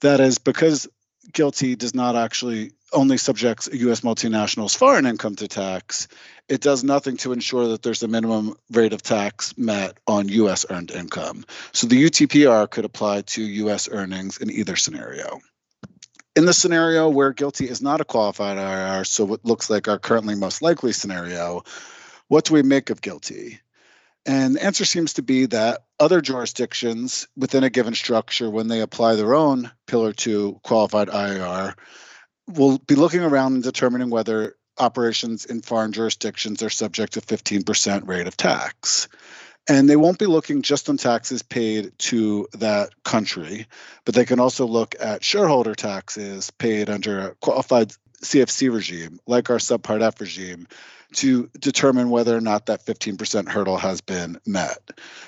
That 0.00 0.20
is 0.20 0.38
because 0.38 0.88
GILTI 1.32 1.76
does 1.76 1.94
not 1.94 2.16
actually 2.16 2.72
only 2.92 3.18
subjects 3.18 3.68
U.S. 3.72 4.00
multinationals' 4.00 4.76
foreign 4.76 5.06
income 5.06 5.36
to 5.36 5.48
tax, 5.48 6.08
it 6.48 6.60
does 6.60 6.82
nothing 6.82 7.16
to 7.18 7.32
ensure 7.32 7.68
that 7.68 7.82
there's 7.82 8.02
a 8.02 8.08
minimum 8.08 8.56
rate 8.70 8.92
of 8.92 9.02
tax 9.02 9.56
met 9.58 9.98
on 10.06 10.28
U.S. 10.28 10.64
earned 10.70 10.90
income. 10.90 11.44
So 11.72 11.86
the 11.86 12.02
UTPR 12.02 12.70
could 12.70 12.86
apply 12.86 13.22
to 13.22 13.42
U.S. 13.42 13.88
earnings 13.90 14.38
in 14.38 14.50
either 14.50 14.76
scenario. 14.76 15.40
In 16.38 16.44
the 16.44 16.54
scenario 16.54 17.08
where 17.08 17.32
GILTI 17.32 17.68
is 17.68 17.82
not 17.82 18.00
a 18.00 18.04
qualified 18.04 18.58
IR, 18.58 19.02
so 19.02 19.24
what 19.24 19.44
looks 19.44 19.68
like 19.68 19.88
our 19.88 19.98
currently 19.98 20.36
most 20.36 20.62
likely 20.62 20.92
scenario, 20.92 21.64
what 22.28 22.44
do 22.44 22.54
we 22.54 22.62
make 22.62 22.90
of 22.90 23.00
GILTI? 23.00 23.58
And 24.24 24.54
the 24.54 24.62
answer 24.62 24.84
seems 24.84 25.14
to 25.14 25.22
be 25.22 25.46
that 25.46 25.82
other 25.98 26.20
jurisdictions 26.20 27.26
within 27.36 27.64
a 27.64 27.70
given 27.70 27.92
structure, 27.92 28.48
when 28.48 28.68
they 28.68 28.82
apply 28.82 29.16
their 29.16 29.34
own 29.34 29.72
Pillar 29.88 30.12
2 30.12 30.60
qualified 30.62 31.08
IIR, 31.08 31.74
will 32.46 32.78
be 32.78 32.94
looking 32.94 33.22
around 33.22 33.54
and 33.54 33.64
determining 33.64 34.08
whether 34.08 34.54
operations 34.78 35.44
in 35.44 35.60
foreign 35.60 35.90
jurisdictions 35.90 36.62
are 36.62 36.70
subject 36.70 37.14
to 37.14 37.20
15% 37.20 38.06
rate 38.06 38.28
of 38.28 38.36
tax. 38.36 39.08
And 39.68 39.88
they 39.88 39.96
won't 39.96 40.18
be 40.18 40.26
looking 40.26 40.62
just 40.62 40.88
on 40.88 40.96
taxes 40.96 41.42
paid 41.42 41.92
to 41.98 42.48
that 42.54 42.90
country, 43.04 43.66
but 44.06 44.14
they 44.14 44.24
can 44.24 44.40
also 44.40 44.66
look 44.66 44.94
at 44.98 45.22
shareholder 45.22 45.74
taxes 45.74 46.50
paid 46.50 46.88
under 46.88 47.20
a 47.20 47.34
qualified 47.36 47.92
CFC 48.22 48.72
regime, 48.72 49.20
like 49.26 49.50
our 49.50 49.58
Subpart 49.58 50.02
F 50.02 50.20
regime, 50.20 50.66
to 51.16 51.50
determine 51.58 52.10
whether 52.10 52.36
or 52.36 52.40
not 52.40 52.66
that 52.66 52.84
15% 52.84 53.48
hurdle 53.48 53.76
has 53.76 54.00
been 54.00 54.40
met. 54.46 54.78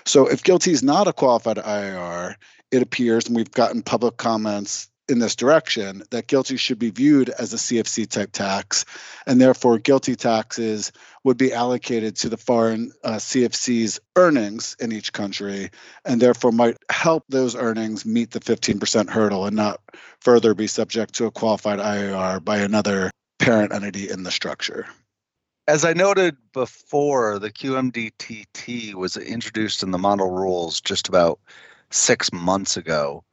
So 0.05 0.27
if 0.27 0.43
GILTI 0.43 0.73
is 0.73 0.83
not 0.83 1.09
a 1.09 1.13
qualified 1.13 1.59
IIR, 1.59 2.35
it 2.71 2.83
appears, 2.83 3.27
and 3.27 3.37
we've 3.37 3.51
gotten 3.51 3.83
public 3.83 4.17
comments 4.17 4.89
in 5.11 5.19
this 5.19 5.37
direction 5.37 6.03
that 6.11 6.29
GILTI 6.29 6.59
should 6.59 6.79
be 6.79 6.91
viewed 6.91 7.29
as 7.29 7.53
a 7.53 7.57
CFC 7.57 8.09
type 8.09 8.33
tax, 8.33 8.85
and 9.27 9.41
therefore 9.41 9.79
GILTI 9.79 10.17
taxes 10.17 10.93
would 11.25 11.37
be 11.37 11.53
allocated 11.53 12.17
to 12.17 12.29
the 12.29 12.37
foreign 12.37 12.93
uh, 13.05 13.17
CFC's 13.17 14.01
earnings 14.17 14.77
in 14.81 14.93
each 14.93 15.13
country, 15.13 15.71
and 16.05 16.21
therefore 16.21 16.53
might 16.53 16.79
help 16.91 17.25
those 17.29 17.57
earnings 17.57 18.07
meet 18.07 18.31
the 18.31 18.41
15% 18.41 19.11
hurdle 19.11 19.47
and 19.47 19.57
not 19.57 19.81
further 20.21 20.55
be 20.55 20.67
subject 20.67 21.15
to 21.15 21.27
a 21.27 21.31
qualified 21.31 21.79
IIR 21.81 22.43
by 22.45 22.59
another 22.59 23.11
parent 23.39 23.73
entity 23.75 24.09
in 24.09 24.23
the 24.23 24.31
structure. 24.31 24.87
As 25.67 25.85
I 25.85 25.93
noted 25.93 26.37
before, 26.53 27.39
the 27.39 27.51
QMDTT 27.51 28.95
was 28.95 29.17
introduced 29.17 29.83
in 29.83 29.91
the 29.91 29.99
model 29.99 30.31
rules 30.31 30.81
just 30.81 31.09
about 31.09 31.39
six 31.91 32.33
months 32.33 32.77
ago. 32.77 33.25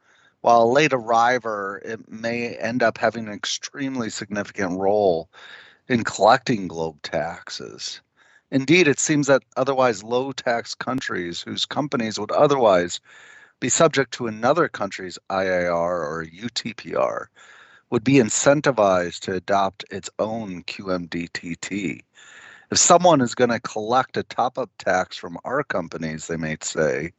While 0.48 0.64
a 0.64 0.72
late 0.72 0.94
arriver, 0.94 1.82
it 1.84 2.10
may 2.10 2.56
end 2.56 2.82
up 2.82 2.98
having 2.98 3.28
an 3.28 3.34
extremely 3.34 4.10
significant 4.10 4.80
role 4.80 5.30
in 5.90 6.06
collecting 6.06 6.70
GloBE 6.70 7.02
taxes. 7.02 8.00
Indeed, 8.50 8.88
it 8.88 8.98
seems 8.98 9.28
that 9.28 9.44
otherwise 9.58 10.06
low 10.06 10.32
tax 10.32 10.74
countries 10.74 11.42
whose 11.42 11.66
companies 11.66 12.18
would 12.18 12.32
otherwise 12.32 13.02
be 13.60 13.68
subject 13.68 14.14
to 14.14 14.28
another 14.28 14.70
country's 14.70 15.20
IIR 15.30 15.70
or 15.76 16.26
UTPR 16.26 17.26
would 17.90 18.06
be 18.06 18.14
incentivized 18.14 19.20
to 19.24 19.34
adopt 19.34 19.84
its 19.92 20.10
own 20.18 20.64
QMDTT. 20.64 22.00
If 22.72 22.78
someone 22.78 23.20
is 23.20 23.36
going 23.36 23.50
to 23.50 23.60
collect 23.60 24.16
a 24.16 24.24
top 24.24 24.58
up 24.58 24.70
tax 24.78 25.18
from 25.18 25.38
our 25.44 25.66
companies, 25.66 26.28
they 26.28 26.38
may 26.38 26.56
say, 26.62 27.12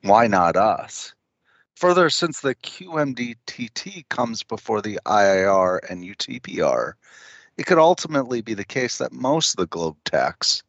why 0.00 0.26
not 0.26 0.56
us? 0.56 1.12
Further, 1.76 2.10
since 2.10 2.40
the 2.40 2.54
QMDTT 2.54 4.08
comes 4.08 4.42
before 4.44 4.80
the 4.80 5.00
IIR 5.04 5.80
and 5.90 6.04
UTPR, 6.04 6.92
it 7.56 7.66
could 7.66 7.78
ultimately 7.78 8.40
be 8.40 8.54
the 8.54 8.64
case 8.64 8.98
that 8.98 9.12
most 9.12 9.50
of 9.50 9.56
the 9.56 9.66
GloBE 9.66 9.96
tax 10.04 10.62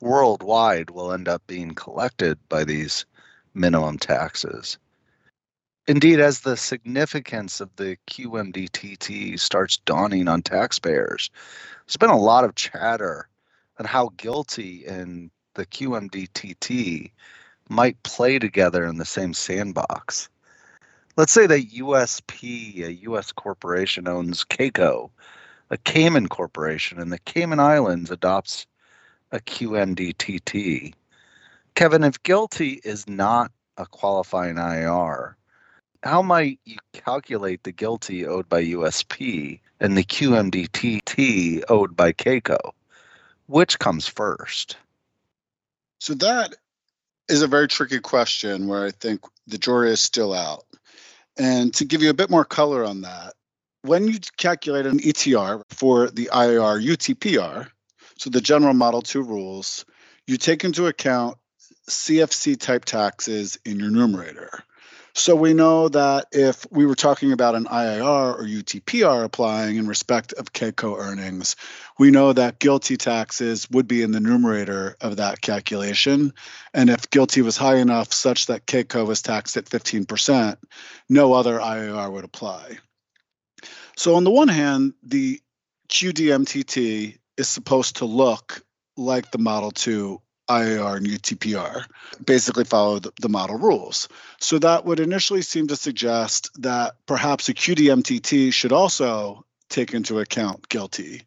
worldwide 0.00 0.90
will 0.90 1.12
end 1.12 1.28
up 1.28 1.46
being 1.46 1.74
collected 1.74 2.38
by 2.48 2.64
these 2.64 3.06
minimum 3.54 3.98
taxes. 3.98 4.78
Indeed, 5.86 6.18
as 6.18 6.40
the 6.40 6.56
significance 6.56 7.60
of 7.60 7.70
the 7.76 7.96
QMDTT 8.08 9.38
starts 9.38 9.76
dawning 9.76 10.26
on 10.26 10.42
taxpayers, 10.42 11.30
there's 11.86 11.96
been 11.96 12.10
a 12.10 12.18
lot 12.18 12.42
of 12.42 12.56
chatter 12.56 13.28
on 13.78 13.86
how 13.86 14.08
GILTI 14.16 14.84
and 14.88 15.30
the 15.54 15.64
QMDTT 15.64 17.12
might 17.68 18.02
play 18.02 18.40
together 18.40 18.84
in 18.84 18.98
the 18.98 19.04
same 19.04 19.32
sandbox. 19.32 20.28
Let's 21.16 21.32
say 21.32 21.46
that 21.46 21.70
USP, 21.70 22.84
a 22.84 22.92
US 23.10 23.32
corporation, 23.32 24.06
owns 24.06 24.44
CayCo, 24.44 25.10
a 25.70 25.76
Cayman 25.78 26.28
corporation, 26.28 27.00
and 27.00 27.10
the 27.10 27.18
Cayman 27.18 27.58
Islands 27.58 28.10
adopts 28.10 28.66
a 29.32 29.40
QMDTT. 29.40 30.92
Kevin, 31.74 32.04
if 32.04 32.22
GILTI 32.22 32.80
is 32.84 33.08
not 33.08 33.50
a 33.78 33.86
qualifying 33.86 34.58
IR, 34.58 35.36
how 36.02 36.20
might 36.20 36.60
you 36.64 36.76
calculate 36.92 37.62
the 37.62 37.72
GILTI 37.72 38.26
owed 38.26 38.48
by 38.48 38.62
USP 38.64 39.60
and 39.80 39.96
the 39.96 40.04
QMDTT 40.04 41.64
owed 41.70 41.96
by 41.96 42.12
CayCo? 42.12 42.72
Which 43.46 43.78
comes 43.78 44.06
first? 44.06 44.76
So 45.98 46.12
that 46.14 46.54
is 47.28 47.40
a 47.40 47.48
very 47.48 47.68
tricky 47.68 48.00
question 48.00 48.68
where 48.68 48.84
I 48.84 48.90
think 48.90 49.24
the 49.46 49.58
jury 49.58 49.92
is 49.92 50.00
still 50.00 50.32
out. 50.34 50.65
And 51.38 51.72
to 51.74 51.84
give 51.84 52.02
you 52.02 52.10
a 52.10 52.14
bit 52.14 52.30
more 52.30 52.44
color 52.44 52.84
on 52.84 53.02
that, 53.02 53.34
when 53.82 54.08
you 54.08 54.18
calculate 54.36 54.86
an 54.86 54.98
ETR 54.98 55.62
for 55.70 56.10
the 56.10 56.30
IIR 56.32 56.84
UTPR, 56.84 57.68
so 58.18 58.30
the 58.30 58.40
general 58.40 58.74
Model 58.74 59.02
2 59.02 59.22
rules, 59.22 59.84
you 60.26 60.36
take 60.38 60.64
into 60.64 60.86
account 60.86 61.36
CFC 61.88 62.58
type 62.58 62.84
taxes 62.84 63.58
in 63.64 63.78
your 63.78 63.90
numerator. 63.90 64.50
So 65.18 65.34
we 65.34 65.54
know 65.54 65.88
that 65.88 66.26
if 66.30 66.66
we 66.70 66.84
were 66.84 66.94
talking 66.94 67.32
about 67.32 67.54
an 67.54 67.64
IIR 67.64 68.38
or 68.38 68.44
UTPR 68.44 69.24
applying 69.24 69.76
in 69.76 69.86
respect 69.86 70.34
of 70.34 70.52
CayCo 70.52 70.98
earnings, 70.98 71.56
we 71.98 72.10
know 72.10 72.34
that 72.34 72.60
GILTI 72.60 72.98
taxes 72.98 73.66
would 73.70 73.88
be 73.88 74.02
in 74.02 74.12
the 74.12 74.20
numerator 74.20 74.94
of 75.00 75.16
that 75.16 75.40
calculation. 75.40 76.34
And 76.74 76.90
if 76.90 77.08
GILTI 77.08 77.40
was 77.40 77.56
high 77.56 77.76
enough 77.76 78.12
such 78.12 78.44
that 78.46 78.66
CayCo 78.66 79.06
was 79.06 79.22
taxed 79.22 79.56
at 79.56 79.64
15%, 79.64 80.58
no 81.08 81.32
other 81.32 81.60
IIR 81.60 82.12
would 82.12 82.24
apply. 82.24 82.76
So 83.96 84.16
on 84.16 84.24
the 84.24 84.30
one 84.30 84.48
hand, 84.48 84.92
the 85.02 85.40
QDMTT 85.88 87.16
is 87.38 87.48
supposed 87.48 87.96
to 87.96 88.04
look 88.04 88.60
like 88.98 89.30
the 89.30 89.38
Model 89.38 89.70
2 89.70 90.20
IIR 90.48 90.96
and 90.96 91.06
UTPR 91.06 91.86
basically 92.24 92.64
follow 92.64 92.98
the, 92.98 93.12
the, 93.20 93.28
model 93.28 93.56
rules. 93.58 94.08
So 94.40 94.58
that 94.58 94.84
would 94.84 95.00
initially 95.00 95.42
seem 95.42 95.66
to 95.68 95.76
suggest 95.76 96.50
that 96.62 96.96
perhaps 97.06 97.48
a 97.48 97.54
QDMTT 97.54 98.52
should 98.52 98.72
also 98.72 99.44
take 99.68 99.94
into 99.94 100.20
account 100.20 100.68
GILTI. 100.68 101.22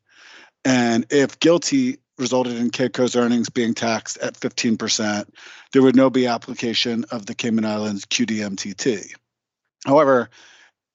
And 0.63 1.05
if 1.09 1.39
GILTI 1.39 1.97
resulted 2.17 2.57
in 2.57 2.69
CayCo's 2.69 3.15
earnings 3.15 3.49
being 3.49 3.73
taxed 3.73 4.17
at 4.17 4.39
15%, 4.39 5.29
there 5.71 5.81
would 5.81 5.95
no 5.95 6.09
be 6.09 6.27
application 6.27 7.05
of 7.11 7.25
the 7.25 7.35
Cayman 7.35 7.65
Islands 7.65 8.05
QDMTT. 8.05 9.13
However, 9.85 10.29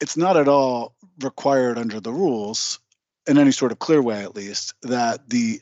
it's 0.01 0.17
not 0.17 0.37
at 0.37 0.49
all 0.49 0.95
required 1.21 1.79
under 1.79 2.01
the 2.01 2.13
rules, 2.13 2.79
in 3.27 3.39
any 3.39 3.53
sort 3.53 3.73
of 3.73 3.79
clear 3.79 4.03
way 4.03 4.23
at 4.23 4.37
least, 4.37 4.75
that 4.83 5.29
the 5.31 5.61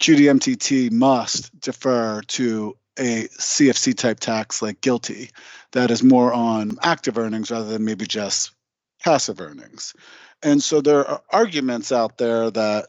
QDMTT 0.00 0.90
must 0.90 1.58
defer 1.60 2.20
to 2.22 2.76
a 2.98 3.28
CFC 3.38 3.96
type 3.96 4.20
tax 4.20 4.62
like 4.62 4.80
GILTI 4.80 5.30
that 5.72 5.90
is 5.90 6.02
more 6.02 6.32
on 6.32 6.78
active 6.82 7.18
earnings 7.18 7.50
rather 7.50 7.68
than 7.68 7.84
maybe 7.84 8.06
just 8.06 8.52
passive 9.02 9.40
earnings. 9.40 9.94
And 10.42 10.62
so 10.62 10.80
there 10.80 11.06
are 11.06 11.22
arguments 11.30 11.90
out 11.90 12.18
there 12.18 12.50
that 12.50 12.86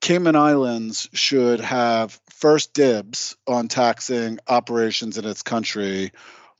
Cayman 0.00 0.36
Islands 0.36 1.08
should 1.12 1.60
have 1.60 2.18
first 2.30 2.72
dibs 2.72 3.36
on 3.46 3.68
taxing 3.68 4.38
operations 4.48 5.18
in 5.18 5.26
its 5.26 5.42
country 5.42 6.12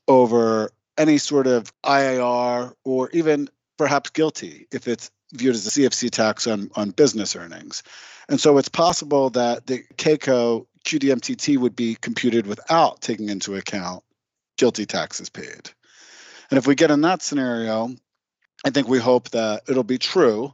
over 0.07 0.71
any 0.97 1.17
sort 1.17 1.47
of 1.47 1.71
IIR 1.83 2.73
or 2.83 3.09
even 3.11 3.49
perhaps 3.77 4.11
GILTI 4.11 4.67
if 4.71 4.87
it's 4.87 5.09
viewed 5.33 5.55
as 5.55 5.65
a 5.65 5.69
CFC 5.69 6.09
tax 6.09 6.47
on, 6.47 6.69
on 6.75 6.91
business 6.91 7.35
earnings. 7.35 7.83
And 8.29 8.39
so 8.39 8.57
it's 8.57 8.69
possible 8.69 9.29
that 9.31 9.67
the 9.67 9.83
CayCo 9.95 10.65
QDMTT 10.85 11.57
would 11.57 11.75
be 11.75 11.95
computed 11.95 12.47
without 12.47 13.01
taking 13.01 13.29
into 13.29 13.55
account 13.55 14.03
GILTI 14.57 14.87
taxes 14.87 15.29
paid. 15.29 15.69
And 16.49 16.57
if 16.57 16.67
we 16.67 16.75
get 16.75 16.91
in 16.91 17.01
that 17.01 17.21
scenario, 17.21 17.95
I 18.65 18.69
think 18.69 18.87
we 18.87 18.99
hope 18.99 19.29
that 19.29 19.63
it'll 19.67 19.83
be 19.83 19.97
true 19.97 20.53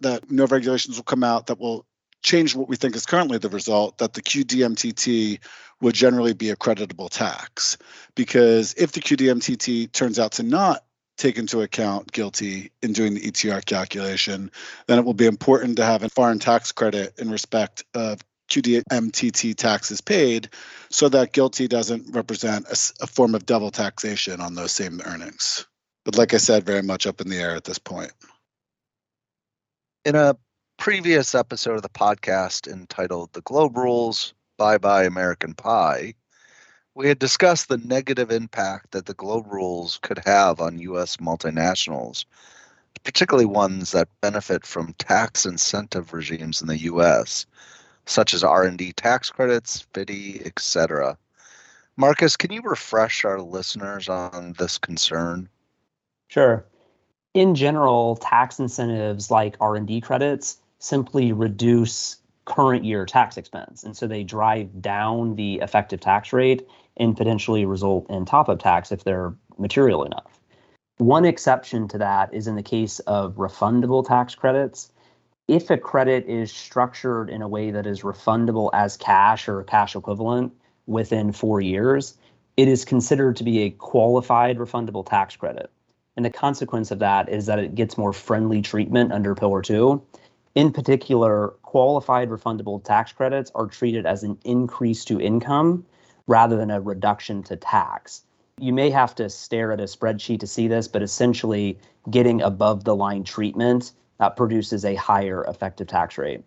that 0.00 0.30
no 0.30 0.46
regulations 0.46 0.96
will 0.96 1.04
come 1.04 1.24
out 1.24 1.46
that 1.46 1.58
will 1.58 1.86
change 2.22 2.54
what 2.54 2.68
we 2.68 2.76
think 2.76 2.94
is 2.94 3.06
currently 3.06 3.38
the 3.38 3.48
result 3.48 3.98
that 3.98 4.12
the 4.12 4.22
QDMTT 4.22 5.38
would 5.80 5.94
generally 5.94 6.34
be 6.34 6.50
a 6.50 6.56
creditable 6.56 7.08
tax. 7.08 7.78
Because 8.14 8.74
if 8.74 8.92
the 8.92 9.00
QDMTT 9.00 9.92
turns 9.92 10.18
out 10.18 10.32
to 10.32 10.42
not 10.42 10.84
take 11.20 11.36
into 11.36 11.60
account 11.60 12.10
GILTI 12.12 12.70
in 12.82 12.92
doing 12.92 13.14
the 13.14 13.20
ETR 13.20 13.64
calculation, 13.64 14.50
then 14.86 14.98
it 14.98 15.04
will 15.04 15.14
be 15.14 15.26
important 15.26 15.76
to 15.76 15.84
have 15.84 16.02
a 16.02 16.08
foreign 16.08 16.38
tax 16.38 16.72
credit 16.72 17.18
in 17.18 17.30
respect 17.30 17.84
of 17.94 18.20
QDMTT 18.50 19.54
taxes 19.54 20.00
paid 20.00 20.48
so 20.88 21.08
that 21.10 21.32
GILTI 21.32 21.68
doesn't 21.68 22.14
represent 22.14 22.66
a, 22.66 23.04
a, 23.04 23.06
form 23.06 23.34
of 23.34 23.46
double 23.46 23.70
taxation 23.70 24.40
on 24.40 24.54
those 24.54 24.72
same 24.72 25.00
earnings. 25.04 25.66
But 26.04 26.16
like 26.16 26.34
I 26.34 26.38
said, 26.38 26.64
very 26.64 26.82
much 26.82 27.06
up 27.06 27.20
in 27.20 27.28
the 27.28 27.36
air 27.36 27.54
at 27.54 27.64
this 27.64 27.78
point. 27.78 28.12
In 30.04 30.16
a 30.16 30.36
previous 30.78 31.34
episode 31.34 31.74
of 31.74 31.82
the 31.82 31.90
podcast 31.90 32.66
entitled 32.66 33.34
The 33.34 33.42
Globe 33.42 33.76
Rules 33.76 34.32
Bye 34.56 34.78
Bye 34.78 35.04
American 35.04 35.52
Pie, 35.54 36.14
we 37.00 37.08
had 37.08 37.18
discussed 37.18 37.70
the 37.70 37.78
negative 37.78 38.30
impact 38.30 38.90
that 38.90 39.06
the 39.06 39.14
GloBE 39.14 39.50
rules 39.50 39.98
could 40.02 40.20
have 40.26 40.60
on 40.60 40.78
U.S. 40.80 41.16
multinationals, 41.16 42.26
particularly 43.04 43.46
ones 43.46 43.92
that 43.92 44.08
benefit 44.20 44.66
from 44.66 44.92
tax 44.98 45.46
incentive 45.46 46.12
regimes 46.12 46.60
in 46.60 46.68
the 46.68 46.76
U.S., 46.80 47.46
such 48.04 48.34
as 48.34 48.44
R&D 48.44 48.92
tax 48.92 49.30
credits, 49.30 49.86
FDII, 49.94 50.44
etc. 50.44 51.16
Marcus, 51.96 52.36
can 52.36 52.52
you 52.52 52.60
refresh 52.62 53.24
our 53.24 53.40
listeners 53.40 54.10
on 54.10 54.54
this 54.58 54.76
concern? 54.76 55.48
Sure. 56.28 56.66
In 57.32 57.54
general, 57.54 58.16
tax 58.16 58.60
incentives 58.60 59.30
like 59.30 59.56
R&D 59.58 60.02
credits 60.02 60.58
simply 60.80 61.32
reduce 61.32 62.18
current 62.44 62.84
year 62.84 63.06
tax 63.06 63.38
expense. 63.38 63.84
And 63.84 63.96
so 63.96 64.06
they 64.06 64.22
drive 64.22 64.82
down 64.82 65.36
the 65.36 65.60
effective 65.60 66.00
tax 66.00 66.34
rate 66.34 66.68
and 66.96 67.16
potentially 67.16 67.64
result 67.64 68.08
in 68.10 68.24
top 68.24 68.48
up 68.48 68.60
tax 68.60 68.92
if 68.92 69.04
they're 69.04 69.34
material 69.58 70.04
enough. 70.04 70.40
One 70.98 71.24
exception 71.24 71.88
to 71.88 71.98
that 71.98 72.34
is 72.34 72.46
in 72.46 72.56
the 72.56 72.62
case 72.62 72.98
of 73.00 73.36
refundable 73.36 74.06
tax 74.06 74.34
credits. 74.34 74.92
If 75.48 75.70
a 75.70 75.78
credit 75.78 76.26
is 76.26 76.52
structured 76.52 77.30
in 77.30 77.42
a 77.42 77.48
way 77.48 77.70
that 77.70 77.86
is 77.86 78.02
refundable 78.02 78.70
as 78.72 78.96
cash 78.96 79.48
or 79.48 79.62
cash 79.64 79.96
equivalent 79.96 80.52
within 80.86 81.32
four 81.32 81.60
years, 81.60 82.16
it 82.56 82.68
is 82.68 82.84
considered 82.84 83.36
to 83.36 83.44
be 83.44 83.62
a 83.62 83.70
qualified 83.70 84.58
refundable 84.58 85.06
tax 85.08 85.36
credit. 85.36 85.70
And 86.16 86.24
the 86.26 86.30
consequence 86.30 86.90
of 86.90 86.98
that 86.98 87.28
is 87.30 87.46
that 87.46 87.58
it 87.58 87.74
gets 87.74 87.96
more 87.96 88.12
friendly 88.12 88.60
treatment 88.60 89.12
under 89.12 89.34
Pillar 89.34 89.62
2. 89.62 90.02
In 90.54 90.72
particular, 90.72 91.54
qualified 91.62 92.28
refundable 92.28 92.82
tax 92.84 93.12
credits 93.12 93.50
are 93.54 93.66
treated 93.66 94.04
as 94.04 94.22
an 94.22 94.36
increase 94.44 95.04
to 95.06 95.18
income 95.20 95.86
rather 96.26 96.56
than 96.56 96.70
a 96.70 96.80
reduction 96.80 97.42
to 97.42 97.56
tax 97.56 98.22
you 98.60 98.74
may 98.74 98.90
have 98.90 99.14
to 99.14 99.30
stare 99.30 99.72
at 99.72 99.80
a 99.80 99.84
spreadsheet 99.84 100.40
to 100.40 100.46
see 100.46 100.68
this, 100.68 100.86
but 100.86 101.02
essentially 101.02 101.78
getting 102.10 102.42
above 102.42 102.84
the 102.84 102.94
line 102.94 103.24
treatment 103.24 103.92
uh, 104.20 104.28
produces 104.28 104.84
a 104.84 104.94
higher 104.94 105.44
effective 105.44 105.86
tax 105.86 106.18
rate. 106.18 106.44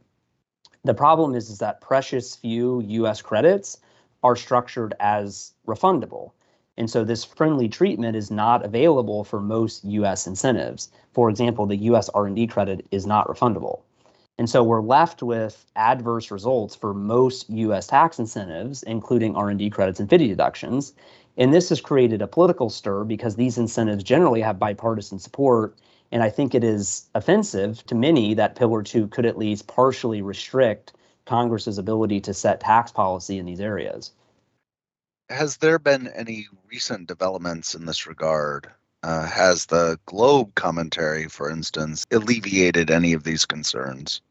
The 0.83 0.93
problem 0.93 1.33
is, 1.33 1.49
is 1.49 1.57
that 1.59 1.81
precious 1.81 2.35
few 2.35 2.81
US 2.81 3.21
credits 3.21 3.79
are 4.21 4.35
structured 4.35 4.93
as 4.99 5.53
refundable. 5.65 6.31
And 6.77 6.89
so 6.89 7.03
this 7.03 7.23
friendly 7.23 7.67
treatment 7.67 8.15
is 8.15 8.29
not 8.29 8.63
available 8.63 9.23
for 9.23 9.39
most 9.39 9.83
US 9.83 10.27
incentives. 10.27 10.89
For 11.13 11.29
example, 11.29 11.65
the 11.65 11.77
US 11.77 12.09
R&D 12.09 12.47
credit 12.47 12.85
is 12.91 13.07
not 13.07 13.27
refundable. 13.27 13.81
And 14.39 14.49
so 14.49 14.63
we're 14.63 14.81
left 14.81 15.21
with 15.21 15.65
adverse 15.75 16.31
results 16.31 16.75
for 16.75 16.93
most 16.93 17.49
US 17.49 17.87
tax 17.87 18.17
incentives, 18.17 18.81
including 18.83 19.35
R&D 19.35 19.69
credits 19.69 19.99
and 19.99 20.09
FDII 20.09 20.27
deductions. 20.27 20.93
And 21.37 21.53
this 21.53 21.69
has 21.69 21.81
created 21.81 22.21
a 22.21 22.27
political 22.27 22.69
stir 22.69 23.03
because 23.03 23.35
these 23.35 23.57
incentives 23.57 24.03
generally 24.03 24.41
have 24.41 24.59
bipartisan 24.59 25.19
support. 25.19 25.77
And 26.11 26.23
I 26.23 26.29
think 26.29 26.53
it 26.53 26.63
is 26.63 27.09
offensive 27.15 27.85
to 27.87 27.95
many 27.95 28.33
that 28.33 28.55
Pillar 28.55 28.83
2 28.83 29.07
could 29.07 29.25
at 29.25 29.37
least 29.37 29.67
partially 29.67 30.21
restrict 30.21 30.93
Congress's 31.25 31.77
ability 31.77 32.19
to 32.21 32.33
set 32.33 32.59
tax 32.59 32.91
policy 32.91 33.37
in 33.37 33.45
these 33.45 33.61
areas. 33.61 34.11
Has 35.29 35.57
there 35.57 35.79
been 35.79 36.07
any 36.07 36.47
recent 36.69 37.07
developments 37.07 37.75
in 37.75 37.85
this 37.85 38.05
regard? 38.05 38.71
Uh, 39.03 39.25
has 39.27 39.65
the 39.65 39.99
GloBE 40.07 40.55
commentary, 40.55 41.27
for 41.27 41.49
instance, 41.49 42.05
alleviated 42.11 42.89
any 42.89 43.11
of 43.11 43.23
these 43.23 43.45
concerns? 43.45 44.21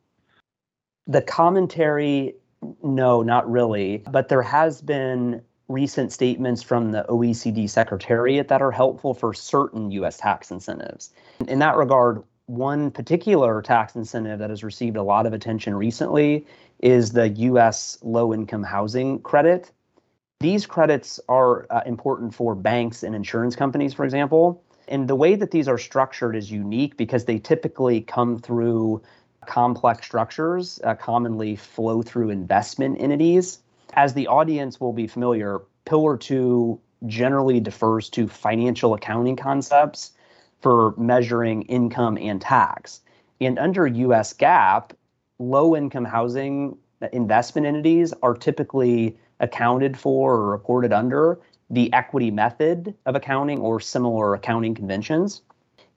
The 1.06 1.20
commentary, 1.20 2.34
no, 2.82 3.22
not 3.22 3.50
really. 3.50 4.02
But 4.10 4.28
there 4.28 4.42
has 4.42 4.80
been 4.80 5.42
recent 5.68 6.12
statements 6.12 6.62
from 6.62 6.92
the 6.92 7.04
OECD 7.08 7.68
Secretariat 7.68 8.48
that 8.48 8.62
are 8.62 8.70
helpful 8.70 9.14
for 9.14 9.34
certain 9.34 9.90
US 9.90 10.16
tax 10.16 10.50
incentives. 10.50 11.10
In 11.48 11.58
that 11.58 11.76
regard, 11.76 12.22
one 12.46 12.90
particular 12.90 13.62
tax 13.62 13.94
incentive 13.94 14.38
that 14.38 14.50
has 14.50 14.64
received 14.64 14.96
a 14.96 15.02
lot 15.02 15.26
of 15.26 15.32
attention 15.32 15.74
recently 15.74 16.46
is 16.80 17.12
the 17.12 17.28
US 17.28 17.98
low 18.02 18.34
income 18.34 18.62
housing 18.62 19.20
credit. 19.20 19.70
These 20.42 20.66
credits 20.66 21.20
are 21.28 21.66
uh, 21.70 21.82
important 21.86 22.34
for 22.34 22.54
banks 22.54 23.02
and 23.02 23.14
insurance 23.14 23.56
companies, 23.56 23.94
for 23.94 24.04
example. 24.04 24.62
And 24.88 25.08
the 25.08 25.14
way 25.14 25.36
that 25.36 25.52
these 25.52 25.68
are 25.68 25.78
structured 25.78 26.34
is 26.36 26.50
unique 26.50 26.96
because 26.96 27.24
they 27.24 27.38
typically 27.38 28.00
come 28.00 28.38
through 28.38 29.02
complex 29.46 30.04
structures, 30.04 30.80
uh, 30.84 30.94
commonly 30.94 31.56
flow 31.56 32.02
through 32.02 32.30
investment 32.30 33.00
entities 33.00 33.60
as 33.94 34.14
the 34.14 34.26
audience 34.26 34.80
will 34.80 34.92
be 34.92 35.06
familiar, 35.06 35.60
Pillar 35.84 36.16
2 36.16 36.80
generally 37.06 37.60
defers 37.60 38.08
to 38.10 38.28
financial 38.28 38.94
accounting 38.94 39.36
concepts 39.36 40.12
for 40.60 40.94
measuring 40.96 41.62
income 41.62 42.16
and 42.16 42.40
tax. 42.40 43.00
And 43.40 43.58
under 43.58 43.86
US 43.86 44.32
GAAP, 44.32 44.92
low 45.38 45.76
income 45.76 46.04
housing 46.04 46.76
investment 47.12 47.66
entities 47.66 48.14
are 48.22 48.34
typically 48.34 49.16
accounted 49.42 49.98
for 49.98 50.34
or 50.34 50.50
reported 50.50 50.92
under 50.92 51.38
the 51.68 51.92
equity 51.92 52.30
method 52.30 52.94
of 53.04 53.14
accounting 53.14 53.58
or 53.58 53.80
similar 53.80 54.34
accounting 54.34 54.74
conventions. 54.74 55.42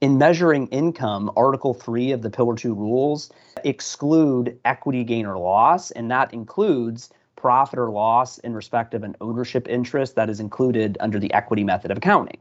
In 0.01 0.17
measuring 0.17 0.67
income, 0.67 1.31
Article 1.37 1.73
3 1.73 2.11
of 2.11 2.21
the 2.21 2.29
Pillar 2.29 2.55
2 2.55 2.73
rules 2.73 3.31
exclude 3.63 4.59
equity 4.65 5.03
gain 5.03 5.25
or 5.25 5.37
loss, 5.37 5.91
and 5.91 6.11
that 6.11 6.33
includes 6.33 7.09
profit 7.35 7.79
or 7.79 7.91
loss 7.91 8.37
in 8.39 8.53
respect 8.53 8.93
of 8.93 9.03
an 9.03 9.15
ownership 9.21 9.67
interest 9.69 10.15
that 10.15 10.29
is 10.29 10.39
included 10.39 10.97
under 10.99 11.19
the 11.19 11.33
equity 11.33 11.63
method 11.63 11.91
of 11.91 11.97
accounting. 11.97 12.39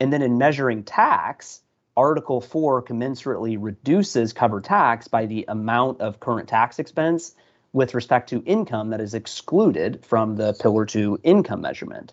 And 0.00 0.12
then 0.12 0.22
in 0.22 0.38
measuring 0.38 0.84
tax, 0.84 1.60
Article 1.96 2.40
4 2.40 2.84
commensurately 2.84 3.56
reduces 3.58 4.32
covered 4.32 4.64
tax 4.64 5.08
by 5.08 5.26
the 5.26 5.44
amount 5.48 6.00
of 6.00 6.20
current 6.20 6.48
tax 6.48 6.78
expense 6.78 7.34
with 7.72 7.94
respect 7.94 8.28
to 8.30 8.42
income 8.44 8.90
that 8.90 9.00
is 9.00 9.14
excluded 9.14 10.04
from 10.04 10.36
the 10.36 10.54
Pillar 10.54 10.86
2 10.86 11.20
income 11.22 11.60
measurement. 11.60 12.12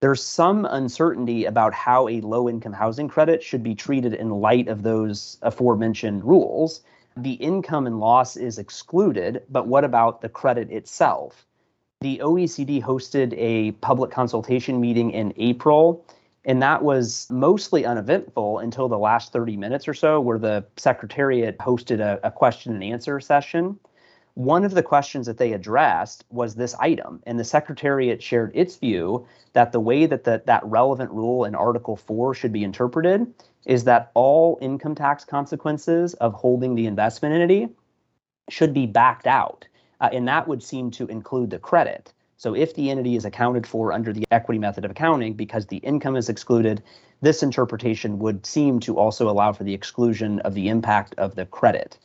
There's 0.00 0.22
some 0.22 0.64
uncertainty 0.64 1.46
about 1.46 1.72
how 1.74 2.08
a 2.08 2.20
low 2.20 2.48
income 2.48 2.72
housing 2.72 3.08
credit 3.08 3.42
should 3.42 3.62
be 3.62 3.74
treated 3.74 4.14
in 4.14 4.30
light 4.30 4.68
of 4.68 4.82
those 4.82 5.38
aforementioned 5.42 6.24
rules 6.24 6.82
the 7.16 7.32
income 7.32 7.86
and 7.86 7.98
loss 7.98 8.36
is 8.36 8.58
excluded, 8.58 9.42
but 9.48 9.66
what 9.66 9.84
about 9.84 10.20
the 10.20 10.28
credit 10.28 10.70
itself? 10.70 11.46
The 12.02 12.20
OECD 12.22 12.82
hosted 12.82 13.32
a 13.38 13.72
public 13.72 14.10
consultation 14.10 14.80
meeting 14.80 15.12
in 15.12 15.32
April, 15.38 16.04
and 16.44 16.60
that 16.60 16.82
was 16.82 17.26
mostly 17.30 17.86
uneventful 17.86 18.58
until 18.58 18.88
the 18.88 18.98
last 18.98 19.32
30 19.32 19.56
minutes 19.56 19.88
or 19.88 19.94
so, 19.94 20.20
where 20.20 20.38
the 20.38 20.66
Secretariat 20.76 21.56
hosted 21.58 22.00
a, 22.00 22.20
a 22.22 22.30
question 22.30 22.74
and 22.74 22.84
answer 22.84 23.18
session. 23.18 23.78
One 24.36 24.64
of 24.64 24.74
the 24.74 24.82
questions 24.82 25.24
that 25.24 25.38
they 25.38 25.54
addressed 25.54 26.26
was 26.28 26.54
this 26.54 26.74
item, 26.74 27.22
and 27.26 27.38
the 27.40 27.44
Secretariat 27.44 28.22
shared 28.22 28.52
its 28.52 28.76
view 28.76 29.26
that 29.54 29.72
the 29.72 29.80
way 29.80 30.04
that 30.04 30.24
the, 30.24 30.42
that 30.44 30.62
relevant 30.66 31.10
rule 31.10 31.46
in 31.46 31.54
Article 31.54 31.96
4 31.96 32.34
should 32.34 32.52
be 32.52 32.62
interpreted 32.62 33.32
is 33.64 33.84
that 33.84 34.10
all 34.12 34.58
income 34.60 34.94
tax 34.94 35.24
consequences 35.24 36.12
of 36.12 36.34
holding 36.34 36.74
the 36.74 36.84
investment 36.84 37.34
entity 37.34 37.70
should 38.50 38.74
be 38.74 38.84
backed 38.84 39.26
out. 39.26 39.66
Uh, 40.02 40.10
and 40.12 40.28
that 40.28 40.46
would 40.46 40.62
seem 40.62 40.90
to 40.90 41.06
include 41.06 41.48
the 41.48 41.58
credit. 41.58 42.12
So 42.36 42.54
if 42.54 42.74
the 42.74 42.90
entity 42.90 43.16
is 43.16 43.24
accounted 43.24 43.66
for 43.66 43.90
under 43.90 44.12
the 44.12 44.26
equity 44.30 44.58
method 44.58 44.84
of 44.84 44.90
accounting 44.90 45.32
because 45.32 45.64
the 45.64 45.78
income 45.78 46.14
is 46.14 46.28
excluded, 46.28 46.82
this 47.22 47.42
interpretation 47.42 48.18
would 48.18 48.44
seem 48.44 48.80
to 48.80 48.98
also 48.98 49.30
allow 49.30 49.54
for 49.54 49.64
the 49.64 49.72
exclusion 49.72 50.40
of 50.40 50.52
the 50.52 50.68
impact 50.68 51.14
of 51.16 51.36
the 51.36 51.46
credit. 51.46 51.96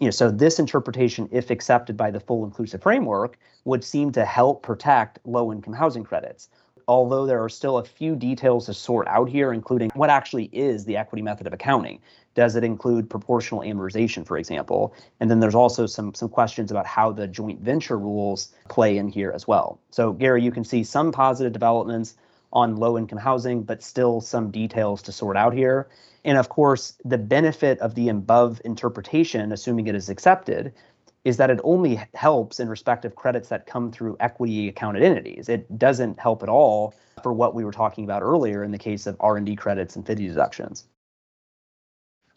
You 0.00 0.06
know, 0.06 0.10
so 0.10 0.30
this 0.30 0.58
interpretation, 0.58 1.28
if 1.32 1.50
accepted 1.50 1.96
by 1.96 2.10
the 2.10 2.20
full 2.20 2.44
inclusive 2.44 2.82
framework, 2.82 3.38
would 3.64 3.84
seem 3.84 4.12
to 4.12 4.24
help 4.24 4.62
protect 4.62 5.18
low 5.24 5.52
income 5.52 5.74
housing 5.74 6.04
credits 6.04 6.48
although 6.88 7.26
there 7.26 7.42
are 7.42 7.48
still 7.48 7.78
a 7.78 7.84
few 7.84 8.14
details 8.16 8.66
to 8.66 8.74
sort 8.74 9.06
out 9.08 9.28
here, 9.28 9.52
including 9.52 9.90
what 9.94 10.10
actually 10.10 10.44
is 10.52 10.84
the 10.84 10.96
equity 10.96 11.22
method 11.22 11.46
of 11.46 11.52
accounting. 11.52 12.00
Does 12.34 12.56
it 12.56 12.64
include 12.64 13.10
proportional 13.10 13.60
amortization, 13.62 14.26
for 14.26 14.38
example? 14.38 14.94
And 15.20 15.30
then 15.30 15.40
there's 15.40 15.54
also 15.54 15.86
some, 15.86 16.14
some 16.14 16.28
questions 16.28 16.70
about 16.70 16.86
how 16.86 17.12
the 17.12 17.26
joint 17.26 17.60
venture 17.60 17.98
rules 17.98 18.52
play 18.68 18.96
in 18.96 19.08
here 19.08 19.32
as 19.34 19.46
well. 19.46 19.78
So, 19.90 20.12
Gary, 20.12 20.42
you 20.42 20.50
can 20.50 20.64
see 20.64 20.82
some 20.82 21.12
positive 21.12 21.52
developments 21.52 22.16
on 22.52 22.76
low 22.76 22.98
income 22.98 23.18
housing, 23.18 23.62
but 23.62 23.82
still 23.82 24.20
some 24.20 24.50
details 24.50 25.02
to 25.02 25.12
sort 25.12 25.36
out 25.36 25.54
here. 25.54 25.88
And 26.24 26.38
of 26.38 26.48
course, 26.48 26.96
the 27.04 27.18
benefit 27.18 27.78
of 27.80 27.94
the 27.94 28.08
above 28.08 28.60
interpretation, 28.64 29.52
assuming 29.52 29.86
it 29.86 29.94
is 29.94 30.08
accepted, 30.08 30.72
is 31.24 31.36
that 31.36 31.50
it 31.50 31.60
only 31.62 32.00
helps 32.14 32.60
in 32.60 32.68
respect 32.68 33.04
of 33.04 33.14
credits 33.14 33.48
that 33.48 33.66
come 33.66 33.92
through 33.92 34.16
equity 34.20 34.68
accounted 34.68 35.02
entities. 35.02 35.48
It 35.48 35.78
doesn't 35.78 36.18
help 36.18 36.42
at 36.42 36.48
all 36.48 36.94
for 37.22 37.32
what 37.32 37.54
we 37.54 37.64
were 37.64 37.72
talking 37.72 38.04
about 38.04 38.22
earlier 38.22 38.64
in 38.64 38.72
the 38.72 38.78
case 38.78 39.06
of 39.06 39.16
R&D 39.20 39.56
credits 39.56 39.94
and 39.94 40.04
FDII 40.04 40.28
deductions. 40.28 40.84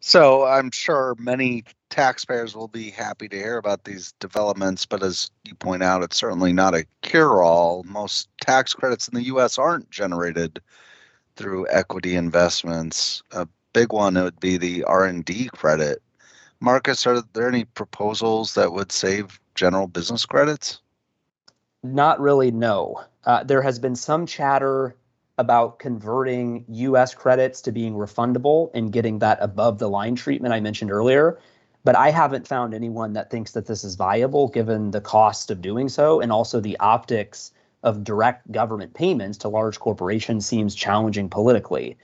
So 0.08 0.46
I'm 0.46 0.70
sure 0.70 1.15
many 1.18 1.63
taxpayers 1.89 2.56
will 2.56 2.68
be 2.68 2.91
happy 2.91 3.28
to 3.28 3.36
hear 3.36 3.58
about 3.58 3.86
these 3.86 4.13
developments, 4.20 4.86
but 4.86 5.02
as 5.02 5.32
you 5.44 5.56
point 5.56 5.82
out, 5.82 6.04
it's 6.04 6.18
certainly 6.18 6.54
not 6.54 6.76
a 6.76 6.86
cure-all. 7.02 7.84
Most 7.88 8.30
tax 8.39 8.74
credits 8.74 9.08
in 9.08 9.15
the 9.15 9.24
U.S. 9.24 9.58
aren't 9.58 9.89
generated 9.89 10.62
through 11.36 11.68
equity 11.72 12.15
investments. 12.15 13.24
A 13.32 13.48
big 13.74 13.91
one 13.91 14.13
would 14.13 14.39
be 14.39 14.58
the 14.58 14.84
R&D 14.84 15.50
credit 15.54 16.04
Marcus, 16.60 17.06
are 17.06 17.22
there 17.34 17.48
any 17.48 17.65
proposals 17.65 18.54
that 18.54 18.74
would 18.74 18.91
save 18.91 19.39
general 19.56 19.88
business 19.88 20.26
credits? 20.26 20.80
Not 21.84 22.20
really, 22.20 22.52
no. 22.52 23.04
Uh, 23.26 23.44
there 23.44 23.62
has 23.62 23.78
been 23.80 23.96
some 23.96 24.26
chatter 24.26 24.96
about 25.38 25.80
converting 25.80 26.65
US 26.69 27.13
credits 27.13 27.62
to 27.62 27.71
being 27.71 27.93
refundable 27.93 28.71
and 28.74 28.91
getting 28.91 29.19
that 29.19 29.38
above 29.41 29.80
the 29.80 29.89
line 29.89 30.15
treatment 30.15 30.54
I 30.54 30.60
mentioned 30.60 30.91
earlier. 30.91 31.39
But 31.84 31.95
I 31.95 32.10
haven't 32.12 32.48
found 32.48 32.74
anyone 32.74 33.13
that 33.13 33.30
thinks 33.30 33.52
that 33.52 33.67
this 33.67 33.84
is 33.84 33.95
viable 33.95 34.48
given 34.48 34.91
the 34.91 35.02
cost 35.02 35.52
of 35.52 35.62
doing 35.62 35.89
so 35.89 36.19
and 36.21 36.32
also 36.32 36.60
the 36.60 36.78
optics 36.80 37.52
of 37.84 38.04
direct 38.04 38.52
government 38.52 38.93
payments 38.93 39.38
to 39.39 39.50
large 39.50 39.80
corporations 39.80 40.45
seems 40.48 40.74
challenging 40.74 41.30
politically 41.30 41.98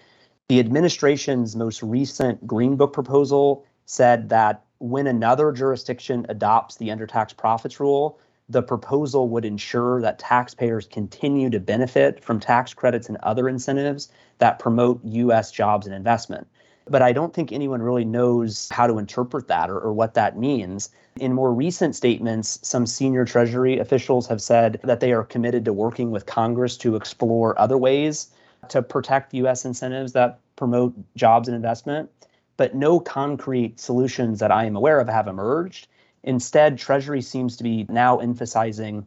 The 0.49 0.59
administration's 0.59 1.55
most 1.55 1.81
recent 1.81 2.45
Green 2.45 2.75
Book 2.75 2.93
proposal 2.93 3.65
said 3.85 4.29
that 4.29 4.63
when 4.79 5.07
another 5.07 5.51
jurisdiction 5.51 6.25
adopts 6.29 6.75
the 6.75 6.89
undertax 6.89 7.35
profits 7.35 7.79
rule, 7.79 8.19
the 8.51 8.61
proposal 8.61 9.29
would 9.29 9.45
ensure 9.45 10.01
that 10.01 10.19
taxpayers 10.19 10.85
continue 10.85 11.49
to 11.49 11.59
benefit 11.59 12.21
from 12.23 12.39
tax 12.39 12.73
credits 12.73 13.07
and 13.07 13.17
other 13.23 13.47
incentives 13.47 14.11
that 14.39 14.59
promote 14.59 14.99
U.S. 15.05 15.51
jobs 15.51 15.87
and 15.87 15.95
investment. 15.95 16.47
But 16.89 17.01
I 17.01 17.13
don't 17.13 17.33
think 17.33 17.51
anyone 17.51 17.81
really 17.81 18.03
knows 18.03 18.67
how 18.71 18.87
to 18.87 18.97
interpret 18.97 19.47
that 19.47 19.69
or, 19.69 19.79
or, 19.79 19.93
what 19.93 20.15
that 20.15 20.37
means. 20.37 20.89
In 21.19 21.33
more 21.33 21.53
recent 21.53 21.95
statements, 21.95 22.59
some 22.63 22.85
senior 22.85 23.23
Treasury 23.23 23.77
officials 23.79 24.27
have 24.27 24.41
said 24.41 24.79
that 24.83 24.99
they 24.99 25.13
are 25.13 25.23
committed 25.23 25.63
to 25.65 25.73
working 25.73 26.11
with 26.11 26.25
Congress 26.25 26.75
to 26.77 26.95
explore 26.95 27.57
other 27.59 27.77
ways 27.77 28.31
to 28.69 28.81
protect 28.81 29.33
U.S. 29.35 29.63
incentives 29.63 30.11
that 30.13 30.39
promote 30.55 30.93
jobs 31.15 31.47
and 31.47 31.55
investment. 31.55 32.09
But 32.57 32.75
no 32.75 32.99
concrete 32.99 33.79
solutions 33.79 34.39
that 34.39 34.51
I 34.51 34.65
am 34.65 34.75
aware 34.75 34.99
of 34.99 35.07
have 35.07 35.27
emerged. 35.27 35.87
Instead, 36.23 36.77
Treasury 36.77 37.21
seems 37.21 37.57
to 37.57 37.63
be 37.63 37.85
now 37.89 38.19
emphasizing 38.19 39.05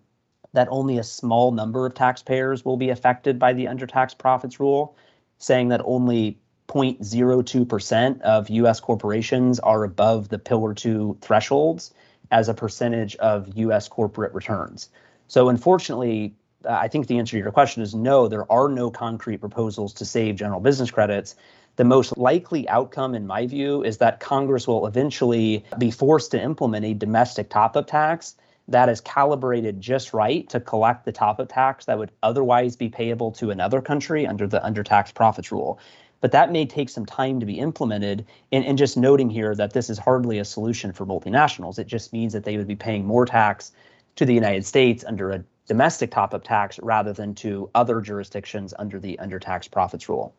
that 0.53 0.69
only 0.71 0.99
a 0.99 1.03
small 1.03 1.53
number 1.53 1.87
of 1.87 1.95
taxpayers 1.95 2.65
will 2.65 2.77
be 2.77 2.91
affected 2.91 3.39
by 3.39 3.53
the 3.53 3.67
undertax 3.67 4.17
profits 4.17 4.61
rule, 4.61 4.97
saying 5.39 5.69
that 5.69 5.83
only 5.85 6.39
0.02% 6.69 8.21
of 8.23 8.51
US 8.51 8.81
corporations 8.81 9.61
are 9.61 9.85
above 9.85 10.29
the 10.29 10.39
Pillar 10.39 10.75
2 10.75 11.19
thresholds 11.21 11.93
as 12.31 12.49
a 12.49 12.55
percentage 12.55 13.17
of 13.17 13.57
US 13.57 13.89
corporate 13.89 14.33
returns. 14.33 14.89
So, 15.29 15.49
unfortunately, 15.49 16.35
I 16.69 16.89
think 16.89 17.07
the 17.07 17.19
answer 17.19 17.33
to 17.33 17.43
your 17.43 17.53
question 17.53 17.83
is 17.83 17.95
no, 17.95 18.29
there 18.29 18.51
are 18.51 18.69
no 18.69 18.91
concrete 18.91 19.39
proposals 19.39 19.93
to 19.95 20.05
save 20.05 20.37
general 20.37 20.61
business 20.61 20.91
credits. 20.91 21.35
The 21.77 21.85
most 21.85 22.17
likely 22.17 22.69
outcome, 22.69 23.15
in 23.15 23.27
my 23.27 23.47
view, 23.47 23.83
is 23.83 23.99
that 23.99 24.21
Congress 24.21 24.67
will 24.67 24.87
eventually 24.87 25.65
be 25.79 25.91
forced 25.91 26.31
to 26.33 26.43
implement 26.43 26.85
a 26.85 26.95
domestic 26.95 27.51
top 27.51 27.77
up 27.77 27.87
tax 27.87 28.37
that 28.69 28.89
is 28.89 29.01
calibrated 29.01 29.81
just 29.81 30.15
right 30.15 30.49
to 30.49 30.61
collect 30.61 31.05
the 31.05 31.13
top 31.13 31.41
up 31.41 31.49
tax 31.53 31.85
that 31.85 31.99
would 31.99 32.13
otherwise 32.23 32.77
be 32.77 32.89
payable 32.89 33.33
to 33.33 33.51
another 33.51 33.83
country 33.83 34.27
under 34.27 34.47
the 34.47 34.61
undertax 34.61 35.13
profits 35.13 35.53
rule 35.53 35.79
but 36.25 36.33
that 36.33 36.51
may 36.51 36.65
take 36.65 36.89
some 36.89 37.05
time 37.05 37.39
to 37.39 37.45
be 37.45 37.59
implemented. 37.59 38.25
And, 38.51 38.65
and 38.65 38.79
just 38.79 38.97
noting 38.97 39.29
here 39.29 39.55
that 39.57 39.75
this 39.75 39.91
is 39.91 39.99
hardly 39.99 40.39
a 40.39 40.45
solution 40.47 40.91
for 40.91 41.05
multinationals. 41.05 41.79
It 41.79 41.87
just 41.87 42.15
means 42.15 42.33
that 42.33 42.45
they 42.45 42.57
would 42.57 42.67
be 42.67 42.77
paying 42.77 43.05
more 43.05 43.27
tax 43.27 43.73
to 44.17 44.25
the 44.25 44.33
United 44.33 44.65
States 44.65 45.05
under 45.07 45.33
a 45.33 45.45
domestic 45.69 46.11
top 46.11 46.33
up 46.33 46.43
tax 46.43 46.81
rather 46.83 47.13
than 47.13 47.35
to 47.35 47.69
other 47.75 48.01
jurisdictions 48.01 48.73
under 48.79 48.99
the 48.99 49.21
undertax 49.23 49.71
profits 49.71 50.09
rule. 50.09 50.35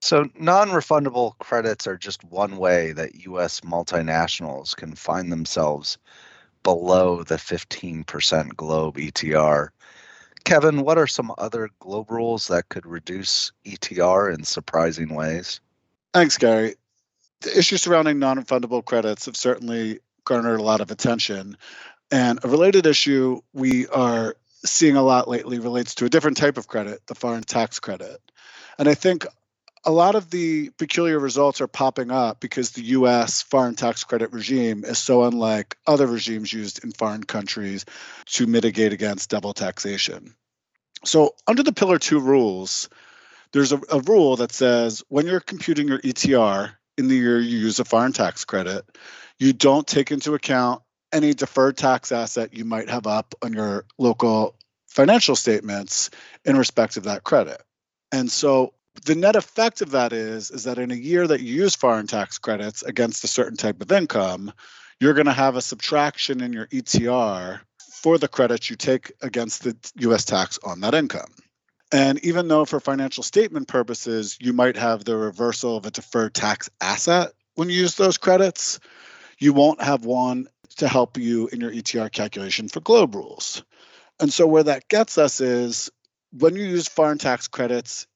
So, 0.00 0.28
non 0.38 0.68
refundable 0.68 1.36
credits 1.38 1.86
are 1.86 1.96
just 1.96 2.24
one 2.24 2.56
way 2.56 2.92
that 2.92 3.16
U.S. 3.26 3.60
multinationals 3.60 4.76
can 4.76 4.94
find 4.94 5.32
themselves 5.32 5.98
below 6.62 7.22
the 7.24 7.36
15% 7.36 8.04
GloBE 8.04 9.12
ETR 9.12 9.70
Kevin, 10.48 10.80
what 10.80 10.96
are 10.96 11.06
some 11.06 11.30
other 11.36 11.68
GloBE 11.82 12.08
rules 12.08 12.48
that 12.48 12.70
could 12.70 12.86
reduce 12.86 13.52
ETR 13.66 14.34
in 14.34 14.44
surprising 14.44 15.14
ways? 15.14 15.60
Thanks, 16.14 16.38
Gary. 16.38 16.76
The 17.42 17.58
issues 17.58 17.82
surrounding 17.82 18.18
non 18.18 18.42
refundable 18.42 18.82
credits 18.82 19.26
have 19.26 19.36
certainly 19.36 20.00
garnered 20.24 20.58
a 20.58 20.62
lot 20.62 20.80
of 20.80 20.90
attention. 20.90 21.58
And 22.10 22.40
a 22.42 22.48
related 22.48 22.86
issue 22.86 23.42
we 23.52 23.88
are 23.88 24.36
seeing 24.64 24.96
a 24.96 25.02
lot 25.02 25.28
lately 25.28 25.58
relates 25.58 25.94
to 25.96 26.06
a 26.06 26.08
different 26.08 26.38
type 26.38 26.56
of 26.56 26.66
credit, 26.66 27.06
the 27.08 27.14
foreign 27.14 27.42
tax 27.42 27.78
credit. 27.78 28.18
And 28.78 28.88
I 28.88 28.94
think 28.94 29.26
a 29.84 29.90
lot 29.90 30.14
of 30.14 30.30
the 30.30 30.70
peculiar 30.70 31.18
results 31.18 31.60
are 31.60 31.68
popping 31.68 32.10
up 32.10 32.40
because 32.40 32.70
the 32.70 32.82
US 32.82 33.42
foreign 33.42 33.74
tax 33.74 34.04
credit 34.04 34.32
regime 34.32 34.84
is 34.84 34.98
so 34.98 35.24
unlike 35.24 35.76
other 35.86 36.06
regimes 36.06 36.52
used 36.52 36.84
in 36.84 36.92
foreign 36.92 37.24
countries 37.24 37.84
to 38.26 38.46
mitigate 38.46 38.92
against 38.92 39.30
double 39.30 39.54
taxation. 39.54 40.34
So, 41.04 41.34
under 41.46 41.62
the 41.62 41.72
Pillar 41.72 41.98
2 41.98 42.18
rules, 42.18 42.88
there's 43.52 43.72
a, 43.72 43.80
a 43.90 44.00
rule 44.00 44.36
that 44.36 44.52
says 44.52 45.02
when 45.08 45.26
you're 45.26 45.40
computing 45.40 45.88
your 45.88 46.00
ETR 46.00 46.72
in 46.96 47.08
the 47.08 47.14
year 47.14 47.38
you 47.38 47.58
use 47.58 47.78
a 47.78 47.84
foreign 47.84 48.12
tax 48.12 48.44
credit, 48.44 48.84
you 49.38 49.52
don't 49.52 49.86
take 49.86 50.10
into 50.10 50.34
account 50.34 50.82
any 51.12 51.32
deferred 51.32 51.76
tax 51.76 52.12
asset 52.12 52.54
you 52.54 52.64
might 52.64 52.90
have 52.90 53.06
up 53.06 53.34
on 53.42 53.52
your 53.52 53.86
local 53.96 54.56
financial 54.88 55.36
statements 55.36 56.10
in 56.44 56.56
respect 56.56 56.96
of 56.96 57.04
that 57.04 57.22
credit. 57.22 57.62
And 58.10 58.30
so 58.30 58.74
the 59.04 59.14
net 59.14 59.36
effect 59.36 59.80
of 59.80 59.90
that 59.92 60.12
is 60.12 60.50
is 60.50 60.64
that 60.64 60.78
in 60.78 60.90
a 60.90 60.96
year 60.96 61.26
that 61.26 61.40
you 61.40 61.54
use 61.54 61.74
foreign 61.74 62.06
tax 62.06 62.38
credits 62.38 62.82
against 62.82 63.24
a 63.24 63.28
certain 63.28 63.56
type 63.56 63.80
of 63.80 63.92
income, 63.92 64.52
you're 65.00 65.14
going 65.14 65.26
to 65.26 65.32
have 65.32 65.56
a 65.56 65.62
subtraction 65.62 66.42
in 66.42 66.52
your 66.52 66.66
ETR 66.66 67.60
for 67.92 68.18
the 68.18 68.28
credits 68.28 68.70
you 68.70 68.76
take 68.76 69.12
against 69.22 69.64
the 69.64 69.76
US 70.08 70.24
tax 70.24 70.58
on 70.64 70.80
that 70.80 70.94
income. 70.94 71.32
And 71.90 72.22
even 72.24 72.48
though 72.48 72.64
for 72.64 72.80
financial 72.80 73.22
statement 73.22 73.66
purposes, 73.66 74.36
you 74.40 74.52
might 74.52 74.76
have 74.76 75.04
the 75.04 75.16
reversal 75.16 75.76
of 75.76 75.86
a 75.86 75.90
deferred 75.90 76.34
tax 76.34 76.68
asset 76.80 77.32
when 77.58 77.68
you 77.68 77.74
use 77.74 77.96
those 77.96 78.18
credits, 78.18 78.78
you 79.40 79.52
won't 79.52 79.82
have 79.82 80.04
one 80.04 80.46
to 80.76 80.86
help 80.86 81.18
you 81.18 81.48
in 81.48 81.60
your 81.60 81.72
ETR 81.72 82.12
calculation 82.12 82.68
for 82.68 82.80
GloBE 82.80 83.16
rules. 83.16 83.64
And 84.20 84.32
so 84.32 84.46
where 84.46 84.62
that 84.62 84.88
gets 84.88 85.18
us 85.18 85.40
is 85.40 85.90
when 86.30 86.54
you 86.54 86.62
use 86.62 86.86
foreign 86.86 87.18
tax 87.18 87.48
credits 87.48 88.06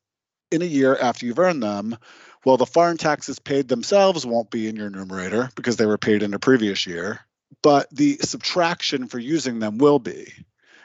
in 0.53 0.62
a 0.62 0.67
year 0.67 0.97
after 0.97 1.27
you've 1.27 1.38
earned 1.38 1.62
them, 1.62 1.97
well, 2.45 2.57
the 2.57 2.67
foreign 2.67 2.97
taxes 2.97 3.38
paid 3.38 3.69
themselves 3.69 4.27
won't 4.27 4.51
be 4.51 4.69
in 4.69 4.77
your 4.77 4.91
numerator 4.91 5.51
because 5.55 5.77
they 5.77 5.87
were 5.87 5.99
paid 5.99 6.23
in 6.23 6.35
a 6.35 6.38
previous 6.38 6.87
year, 6.87 7.21
but 7.62 7.88
the 7.91 8.19
subtraction 8.23 9.07
for 9.07 9.19
using 9.19 9.59
them 9.59 9.79
will 9.79 9.99
be. 9.99 10.33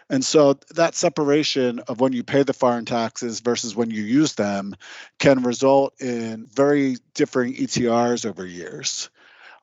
And 0.09 0.23
so 0.23 0.57
that 0.75 0.95
separation 0.95 1.79
of 1.87 1.99
when 1.99 2.13
you 2.13 2.23
pay 2.23 2.43
the 2.43 2.53
foreign 2.53 2.85
taxes 2.85 3.41
versus 3.41 3.75
when 3.75 3.89
you 3.89 4.03
use 4.03 4.35
them 4.35 4.75
can 5.19 5.43
result 5.43 5.99
in 5.99 6.45
very 6.45 6.97
differing 7.13 7.53
ETRs 7.55 8.25
over 8.25 8.45
years, 8.45 9.09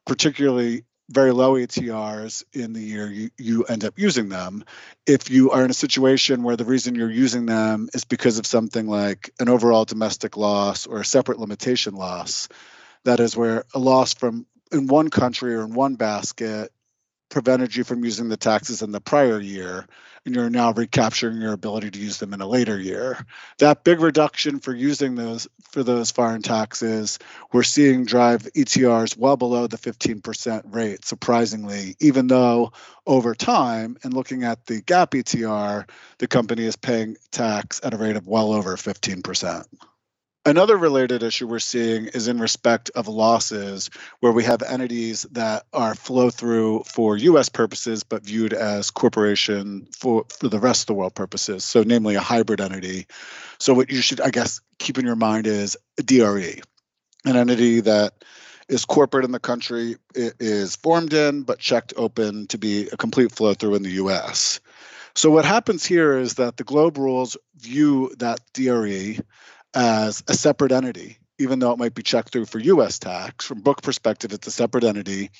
particularly 0.04 0.84
very 1.10 1.32
low 1.32 1.54
ETRs 1.54 2.44
in 2.52 2.72
the 2.72 2.80
year 2.80 3.10
you, 3.10 3.30
you 3.36 3.64
end 3.64 3.84
up 3.84 3.98
using 3.98 4.28
them. 4.28 4.64
If 5.06 5.30
you 5.30 5.50
are 5.50 5.64
in 5.64 5.70
a 5.70 5.74
situation 5.74 6.42
where 6.42 6.56
the 6.56 6.64
reason 6.64 6.94
you're 6.94 7.10
using 7.10 7.46
them 7.46 7.88
is 7.92 8.04
because 8.04 8.38
of 8.38 8.46
something 8.46 8.86
like 8.86 9.30
an 9.38 9.48
overall 9.48 9.84
domestic 9.84 10.36
loss 10.36 10.86
or 10.86 11.00
a 11.00 11.04
separate 11.04 11.38
limitation 11.38 11.94
loss, 11.94 12.48
that 13.04 13.20
is 13.20 13.36
where 13.36 13.64
a 13.74 13.78
loss 13.78 14.14
from 14.14 14.46
in 14.72 14.86
one 14.86 15.10
country 15.10 15.54
or 15.54 15.62
in 15.62 15.74
one 15.74 15.96
basket 15.96 16.72
prevented 17.28 17.74
you 17.74 17.84
from 17.84 18.04
using 18.04 18.28
the 18.28 18.36
taxes 18.36 18.82
in 18.82 18.92
the 18.92 19.00
prior 19.00 19.40
year 19.40 19.86
and 20.24 20.34
you're 20.34 20.50
now 20.50 20.72
recapturing 20.72 21.40
your 21.40 21.52
ability 21.52 21.90
to 21.90 21.98
use 21.98 22.18
them 22.18 22.32
in 22.32 22.40
a 22.40 22.46
later 22.46 22.78
year. 22.78 23.24
That 23.58 23.84
big 23.84 24.00
reduction 24.00 24.58
for 24.60 24.74
using 24.74 25.14
those 25.14 25.46
for 25.70 25.82
those 25.82 26.10
foreign 26.10 26.42
taxes, 26.42 27.18
we're 27.52 27.62
seeing 27.62 28.04
drive 28.04 28.42
ETRs 28.54 29.16
well 29.16 29.36
below 29.36 29.66
the 29.66 29.76
15% 29.76 30.62
rate, 30.72 31.04
surprisingly, 31.04 31.96
even 32.00 32.28
though 32.28 32.72
over 33.06 33.34
time, 33.34 33.96
and 34.02 34.14
looking 34.14 34.44
at 34.44 34.66
the 34.66 34.80
GAAP 34.82 35.22
ETR, 35.22 35.88
the 36.18 36.28
company 36.28 36.64
is 36.64 36.76
paying 36.76 37.16
tax 37.30 37.80
at 37.82 37.92
a 37.92 37.96
rate 37.96 38.16
of 38.16 38.26
well 38.26 38.52
over 38.52 38.76
15%. 38.76 39.64
Another 40.46 40.76
related 40.76 41.22
issue 41.22 41.46
we're 41.46 41.58
seeing 41.58 42.06
is 42.08 42.28
in 42.28 42.38
respect 42.38 42.90
of 42.94 43.08
losses, 43.08 43.88
where 44.20 44.32
we 44.32 44.44
have 44.44 44.62
entities 44.62 45.22
that 45.32 45.64
are 45.72 45.94
flow 45.94 46.28
through 46.28 46.82
for 46.84 47.16
US 47.16 47.48
purposes, 47.48 48.02
but 48.02 48.22
viewed 48.22 48.52
as 48.52 48.90
corporation 48.90 49.88
for, 49.96 50.26
for 50.28 50.48
the 50.50 50.58
rest 50.58 50.82
of 50.82 50.86
the 50.88 50.94
world 50.94 51.14
purposes. 51.14 51.64
So, 51.64 51.82
namely, 51.82 52.14
a 52.16 52.20
hybrid 52.20 52.60
entity. 52.60 53.06
So, 53.58 53.72
what 53.72 53.90
you 53.90 54.02
should, 54.02 54.20
I 54.20 54.28
guess, 54.28 54.60
keep 54.78 54.98
in 54.98 55.06
your 55.06 55.16
mind 55.16 55.46
is 55.46 55.78
DRE, 56.04 56.60
an 57.24 57.36
entity 57.36 57.80
that 57.80 58.22
is 58.68 58.84
corporate 58.84 59.24
in 59.24 59.32
the 59.32 59.40
country, 59.40 59.96
it 60.14 60.34
is 60.40 60.76
formed 60.76 61.14
in, 61.14 61.44
but 61.44 61.58
checked 61.58 61.94
open 61.96 62.48
to 62.48 62.58
be 62.58 62.88
a 62.88 62.98
complete 62.98 63.32
flow 63.32 63.54
through 63.54 63.76
in 63.76 63.82
the 63.82 63.92
US. 63.92 64.60
So, 65.14 65.30
what 65.30 65.46
happens 65.46 65.86
here 65.86 66.18
is 66.18 66.34
that 66.34 66.58
the 66.58 66.64
GloBE 66.64 66.98
rules 66.98 67.38
view 67.56 68.12
that 68.18 68.40
DRE 68.52 69.20
as 69.74 70.22
a 70.28 70.34
separate 70.34 70.72
entity, 70.72 71.18
even 71.38 71.58
though 71.58 71.72
it 71.72 71.78
might 71.78 71.94
be 71.94 72.02
checked 72.02 72.32
through 72.32 72.46
for 72.46 72.58
US 72.58 72.98
tax. 72.98 73.44
From 73.44 73.60
book 73.60 73.82
perspective, 73.82 74.32
it's 74.32 74.46
a 74.46 74.52
separate 74.52 74.84
entity. 74.84 75.30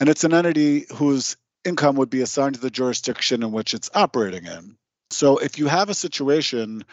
And 0.00 0.08
it's 0.08 0.24
an 0.24 0.34
entity 0.34 0.86
whose 0.94 1.36
income 1.64 1.96
would 1.96 2.10
be 2.10 2.22
assigned 2.22 2.54
to 2.54 2.60
the 2.60 2.70
jurisdiction 2.70 3.42
in 3.42 3.52
which 3.52 3.74
it's 3.74 3.90
operating 3.94 4.46
in. 4.46 4.76
So 5.10 5.38
if 5.38 5.58
you 5.58 5.66
have 5.66 5.88
a 5.88 5.94
situation 5.94 6.84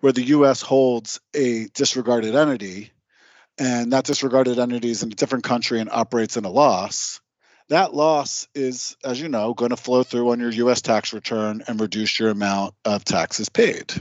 where 0.00 0.12
the 0.12 0.24
US 0.24 0.60
holds 0.60 1.20
a 1.34 1.68
disregarded 1.68 2.34
entity, 2.34 2.92
and 3.58 3.92
that 3.92 4.04
disregarded 4.04 4.58
entity 4.58 4.90
is 4.90 5.02
in 5.02 5.12
a 5.12 5.14
different 5.14 5.44
country 5.44 5.80
and 5.80 5.90
operates 5.90 6.36
in 6.36 6.44
a 6.44 6.50
loss, 6.50 7.20
that 7.68 7.94
loss 7.94 8.48
is, 8.54 8.96
as 9.04 9.20
you 9.20 9.28
know, 9.28 9.54
going 9.54 9.70
to 9.70 9.76
flow 9.76 10.02
through 10.02 10.30
on 10.30 10.40
your 10.40 10.50
US 10.50 10.82
tax 10.82 11.12
return 11.12 11.62
and 11.66 11.80
reduce 11.80 12.18
your 12.18 12.30
amount 12.30 12.74
of 12.84 13.04
taxes 13.04 13.48
paid. 13.48 13.94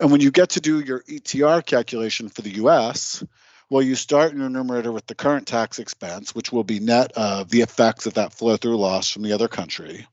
And 0.00 0.10
when 0.10 0.20
you 0.20 0.30
get 0.30 0.50
to 0.50 0.60
do 0.60 0.80
your 0.80 1.00
ETR 1.02 1.64
calculation 1.64 2.28
for 2.28 2.42
the 2.42 2.54
US, 2.64 3.22
well, 3.70 3.82
you 3.82 3.94
start 3.94 4.32
in 4.32 4.40
your 4.40 4.50
numerator 4.50 4.92
with 4.92 5.06
the 5.06 5.14
current 5.14 5.46
tax 5.46 5.78
expense, 5.78 6.34
which 6.34 6.52
will 6.52 6.64
be 6.64 6.80
net 6.80 7.12
of 7.12 7.48
the 7.48 7.62
effects 7.62 8.06
of 8.06 8.14
that 8.14 8.32
flow 8.32 8.56
through 8.56 8.76
loss 8.76 9.10
from 9.10 9.22
the 9.22 9.32
other 9.32 9.48
country. 9.48 10.06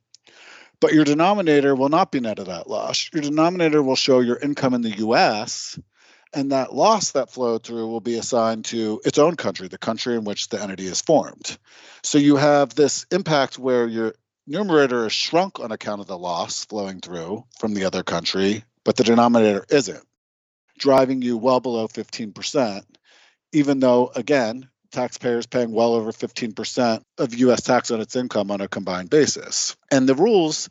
But 0.79 0.93
your 0.93 1.05
denominator 1.05 1.75
will 1.75 1.89
not 1.89 2.11
be 2.11 2.19
net 2.19 2.39
of 2.39 2.47
that 2.47 2.69
loss. 2.69 3.09
Your 3.13 3.21
denominator 3.21 3.83
will 3.83 3.95
show 3.95 4.19
your 4.19 4.37
income 4.37 4.73
in 4.73 4.81
the 4.81 4.97
US, 4.97 5.77
and 6.33 6.51
that 6.51 6.73
loss 6.73 7.11
that 7.11 7.29
flowed 7.29 7.63
through 7.63 7.87
will 7.87 7.99
be 7.99 8.17
assigned 8.17 8.65
to 8.65 9.01
its 9.05 9.19
own 9.19 9.35
country, 9.35 9.67
the 9.67 9.77
country 9.77 10.15
in 10.15 10.23
which 10.23 10.49
the 10.49 10.61
entity 10.61 10.87
is 10.87 11.01
formed. 11.01 11.57
So 12.03 12.17
you 12.17 12.37
have 12.37 12.73
this 12.73 13.05
impact 13.11 13.59
where 13.59 13.85
your 13.85 14.15
numerator 14.47 15.05
is 15.05 15.13
shrunk 15.13 15.59
on 15.59 15.71
account 15.71 16.01
of 16.01 16.07
the 16.07 16.17
loss 16.17 16.65
flowing 16.65 16.99
through 16.99 17.45
from 17.59 17.73
the 17.73 17.85
other 17.85 18.01
country, 18.01 18.63
but 18.83 18.95
the 18.97 19.03
denominator 19.03 19.65
isn't, 19.69 20.03
driving 20.77 21.21
you 21.21 21.37
well 21.37 21.59
below 21.59 21.87
15%, 21.87 22.83
even 23.53 23.79
though, 23.79 24.11
again, 24.15 24.69
taxpayers 24.91 25.47
paying 25.47 25.71
well 25.71 25.93
over 25.93 26.11
15% 26.11 27.03
of 27.17 27.33
US 27.33 27.61
tax 27.61 27.91
on 27.91 28.01
its 28.01 28.15
income 28.15 28.51
on 28.51 28.61
a 28.61 28.67
combined 28.67 29.09
basis. 29.09 29.75
And 29.89 30.07
the 30.07 30.15
rules 30.15 30.69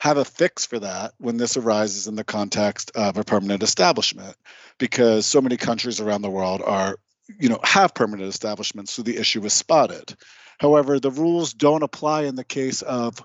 have 0.00 0.16
a 0.16 0.24
fix 0.24 0.64
for 0.66 0.78
that 0.78 1.12
when 1.18 1.36
this 1.36 1.56
arises 1.56 2.06
in 2.06 2.16
the 2.16 2.24
context 2.24 2.90
of 2.94 3.18
a 3.18 3.24
permanent 3.24 3.62
establishment 3.62 4.34
because 4.78 5.26
so 5.26 5.40
many 5.40 5.56
countries 5.56 6.00
around 6.00 6.22
the 6.22 6.30
world 6.30 6.62
are 6.64 6.96
you 7.38 7.48
know 7.48 7.60
have 7.62 7.94
permanent 7.94 8.28
establishments 8.28 8.92
so 8.92 9.02
the 9.02 9.18
issue 9.18 9.44
is 9.44 9.52
spotted 9.52 10.14
however 10.60 11.00
the 11.00 11.10
rules 11.10 11.54
don't 11.54 11.82
apply 11.82 12.22
in 12.22 12.36
the 12.36 12.44
case 12.44 12.82
of 12.82 13.18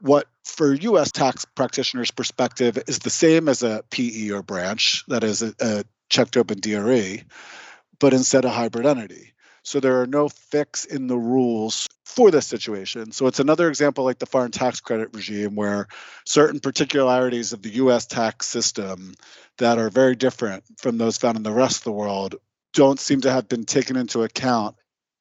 what 0.00 0.26
for 0.44 0.74
us 0.74 1.10
tax 1.10 1.44
practitioners 1.44 2.10
perspective 2.10 2.78
is 2.86 3.00
the 3.00 3.10
same 3.10 3.48
as 3.48 3.62
a 3.62 3.82
pe 3.90 4.30
or 4.30 4.42
branch 4.42 5.04
that 5.08 5.24
is 5.24 5.42
a, 5.42 5.54
a 5.60 5.84
checked 6.08 6.36
open 6.36 6.60
dre 6.60 7.24
but 7.98 8.12
instead 8.12 8.44
a 8.44 8.50
hybrid 8.50 8.86
entity 8.86 9.32
so 9.64 9.78
there 9.78 10.00
are 10.00 10.06
no 10.06 10.28
fix 10.28 10.84
in 10.84 11.06
the 11.06 11.16
rules 11.16 11.88
for 12.04 12.30
this 12.30 12.46
situation. 12.46 13.12
So 13.12 13.26
it's 13.26 13.40
another 13.40 13.68
example 13.68 14.04
like 14.04 14.18
the 14.18 14.26
foreign 14.26 14.50
tax 14.50 14.80
credit 14.80 15.10
regime 15.12 15.54
where 15.54 15.86
certain 16.26 16.60
particularities 16.60 17.52
of 17.52 17.62
the 17.62 17.70
US 17.70 18.06
tax 18.06 18.46
system 18.46 19.14
that 19.58 19.78
are 19.78 19.88
very 19.88 20.16
different 20.16 20.64
from 20.78 20.98
those 20.98 21.16
found 21.16 21.36
in 21.36 21.42
the 21.42 21.52
rest 21.52 21.78
of 21.78 21.84
the 21.84 21.92
world 21.92 22.34
don't 22.72 22.98
seem 22.98 23.20
to 23.20 23.30
have 23.30 23.48
been 23.48 23.64
taken 23.64 23.96
into 23.96 24.22
account 24.22 24.76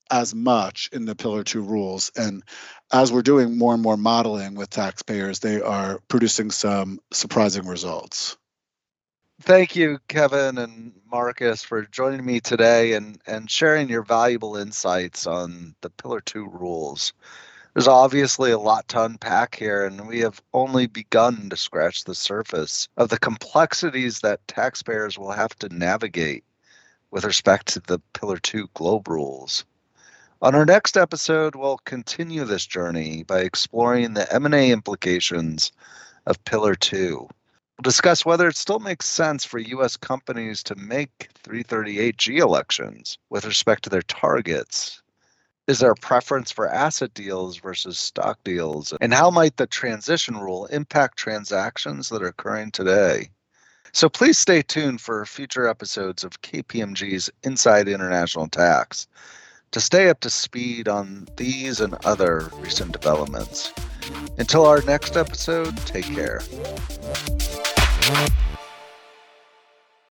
as 0.09 0.33
much 0.33 0.89
in 0.91 1.05
the 1.05 1.15
pillar 1.15 1.43
2 1.43 1.61
rules 1.61 2.11
and 2.15 2.43
as 2.91 3.11
we're 3.11 3.21
doing 3.21 3.57
more 3.57 3.73
and 3.73 3.83
more 3.83 3.97
modeling 3.97 4.55
with 4.55 4.69
taxpayers 4.69 5.39
they 5.39 5.61
are 5.61 5.99
producing 6.07 6.51
some 6.51 6.99
surprising 7.11 7.65
results 7.65 8.37
thank 9.41 9.75
you, 9.75 9.99
Kevin 10.07 10.57
and 10.57 10.93
Marcus, 11.09 11.63
for 11.63 11.81
joining 11.83 12.23
me 12.23 12.39
today 12.39 12.93
and, 12.93 13.19
and 13.25 13.49
sharing 13.49 13.89
your 13.89 14.03
valuable 14.03 14.55
insights 14.55 15.25
on 15.25 15.75
the 15.81 15.89
Pillar 15.89 16.21
2 16.21 16.47
rules. 16.47 17.13
There's 17.73 17.87
obviously 17.87 18.51
a 18.51 18.59
lot 18.59 18.87
to 18.89 19.03
unpack 19.03 19.55
here, 19.55 19.85
and 19.85 20.07
we 20.07 20.19
have 20.19 20.41
only 20.53 20.87
begun 20.87 21.49
to 21.49 21.57
scratch 21.57 22.03
the 22.03 22.15
surface 22.15 22.87
of 22.97 23.09
the 23.09 23.17
complexities 23.17 24.19
that 24.19 24.47
taxpayers 24.47 25.17
will 25.17 25.31
have 25.31 25.55
to 25.59 25.69
navigate 25.69 26.43
with 27.11 27.23
respect 27.23 27.67
to 27.69 27.79
the 27.79 27.99
Pillar 28.13 28.37
2 28.37 28.67
GloBE 28.75 29.07
rules. 29.07 29.65
On 30.43 30.55
our 30.55 30.65
next 30.65 30.97
episode, 30.97 31.55
we'll 31.55 31.77
continue 31.85 32.45
this 32.45 32.65
journey 32.65 33.21
by 33.21 33.41
exploring 33.41 34.15
the 34.15 34.33
M&A 34.33 34.71
implications 34.71 35.71
of 36.25 36.43
Pillar 36.45 36.73
2 36.73 37.17
We'll 37.19 37.83
discuss 37.83 38.25
whether 38.25 38.47
it 38.47 38.55
still 38.55 38.79
makes 38.79 39.07
sense 39.07 39.45
for 39.45 39.59
U.S. 39.59 39.95
companies 39.97 40.63
to 40.63 40.75
make 40.75 41.29
338G 41.43 42.39
elections 42.39 43.19
with 43.29 43.45
respect 43.45 43.83
to 43.83 43.91
their 43.91 44.01
targets. 44.01 45.03
Is 45.67 45.77
there 45.77 45.91
a 45.91 45.95
preference 45.95 46.49
for 46.49 46.67
asset 46.67 47.13
deals 47.13 47.57
versus 47.57 47.99
stock 47.99 48.43
deals? 48.43 48.95
And 48.99 49.13
how 49.13 49.29
might 49.29 49.57
the 49.57 49.67
transition 49.67 50.37
rule 50.37 50.65
impact 50.67 51.19
transactions 51.19 52.09
that 52.09 52.23
are 52.23 52.27
occurring 52.27 52.71
today? 52.71 53.29
So 53.93 54.09
please 54.09 54.39
stay 54.39 54.63
tuned 54.63 55.01
for 55.01 55.23
future 55.27 55.67
episodes 55.67 56.23
of 56.23 56.41
KPMG's 56.41 57.29
Inside 57.43 57.87
International 57.87 58.47
Tax 58.47 59.07
to 59.71 59.79
stay 59.79 60.09
up 60.09 60.19
to 60.21 60.29
speed 60.29 60.87
on 60.87 61.27
these 61.37 61.79
and 61.79 61.95
other 62.05 62.49
recent 62.59 62.91
developments. 62.91 63.73
Until 64.37 64.65
our 64.65 64.81
next 64.81 65.15
episode, 65.15 65.75
take 65.77 66.05
care. 66.05 66.41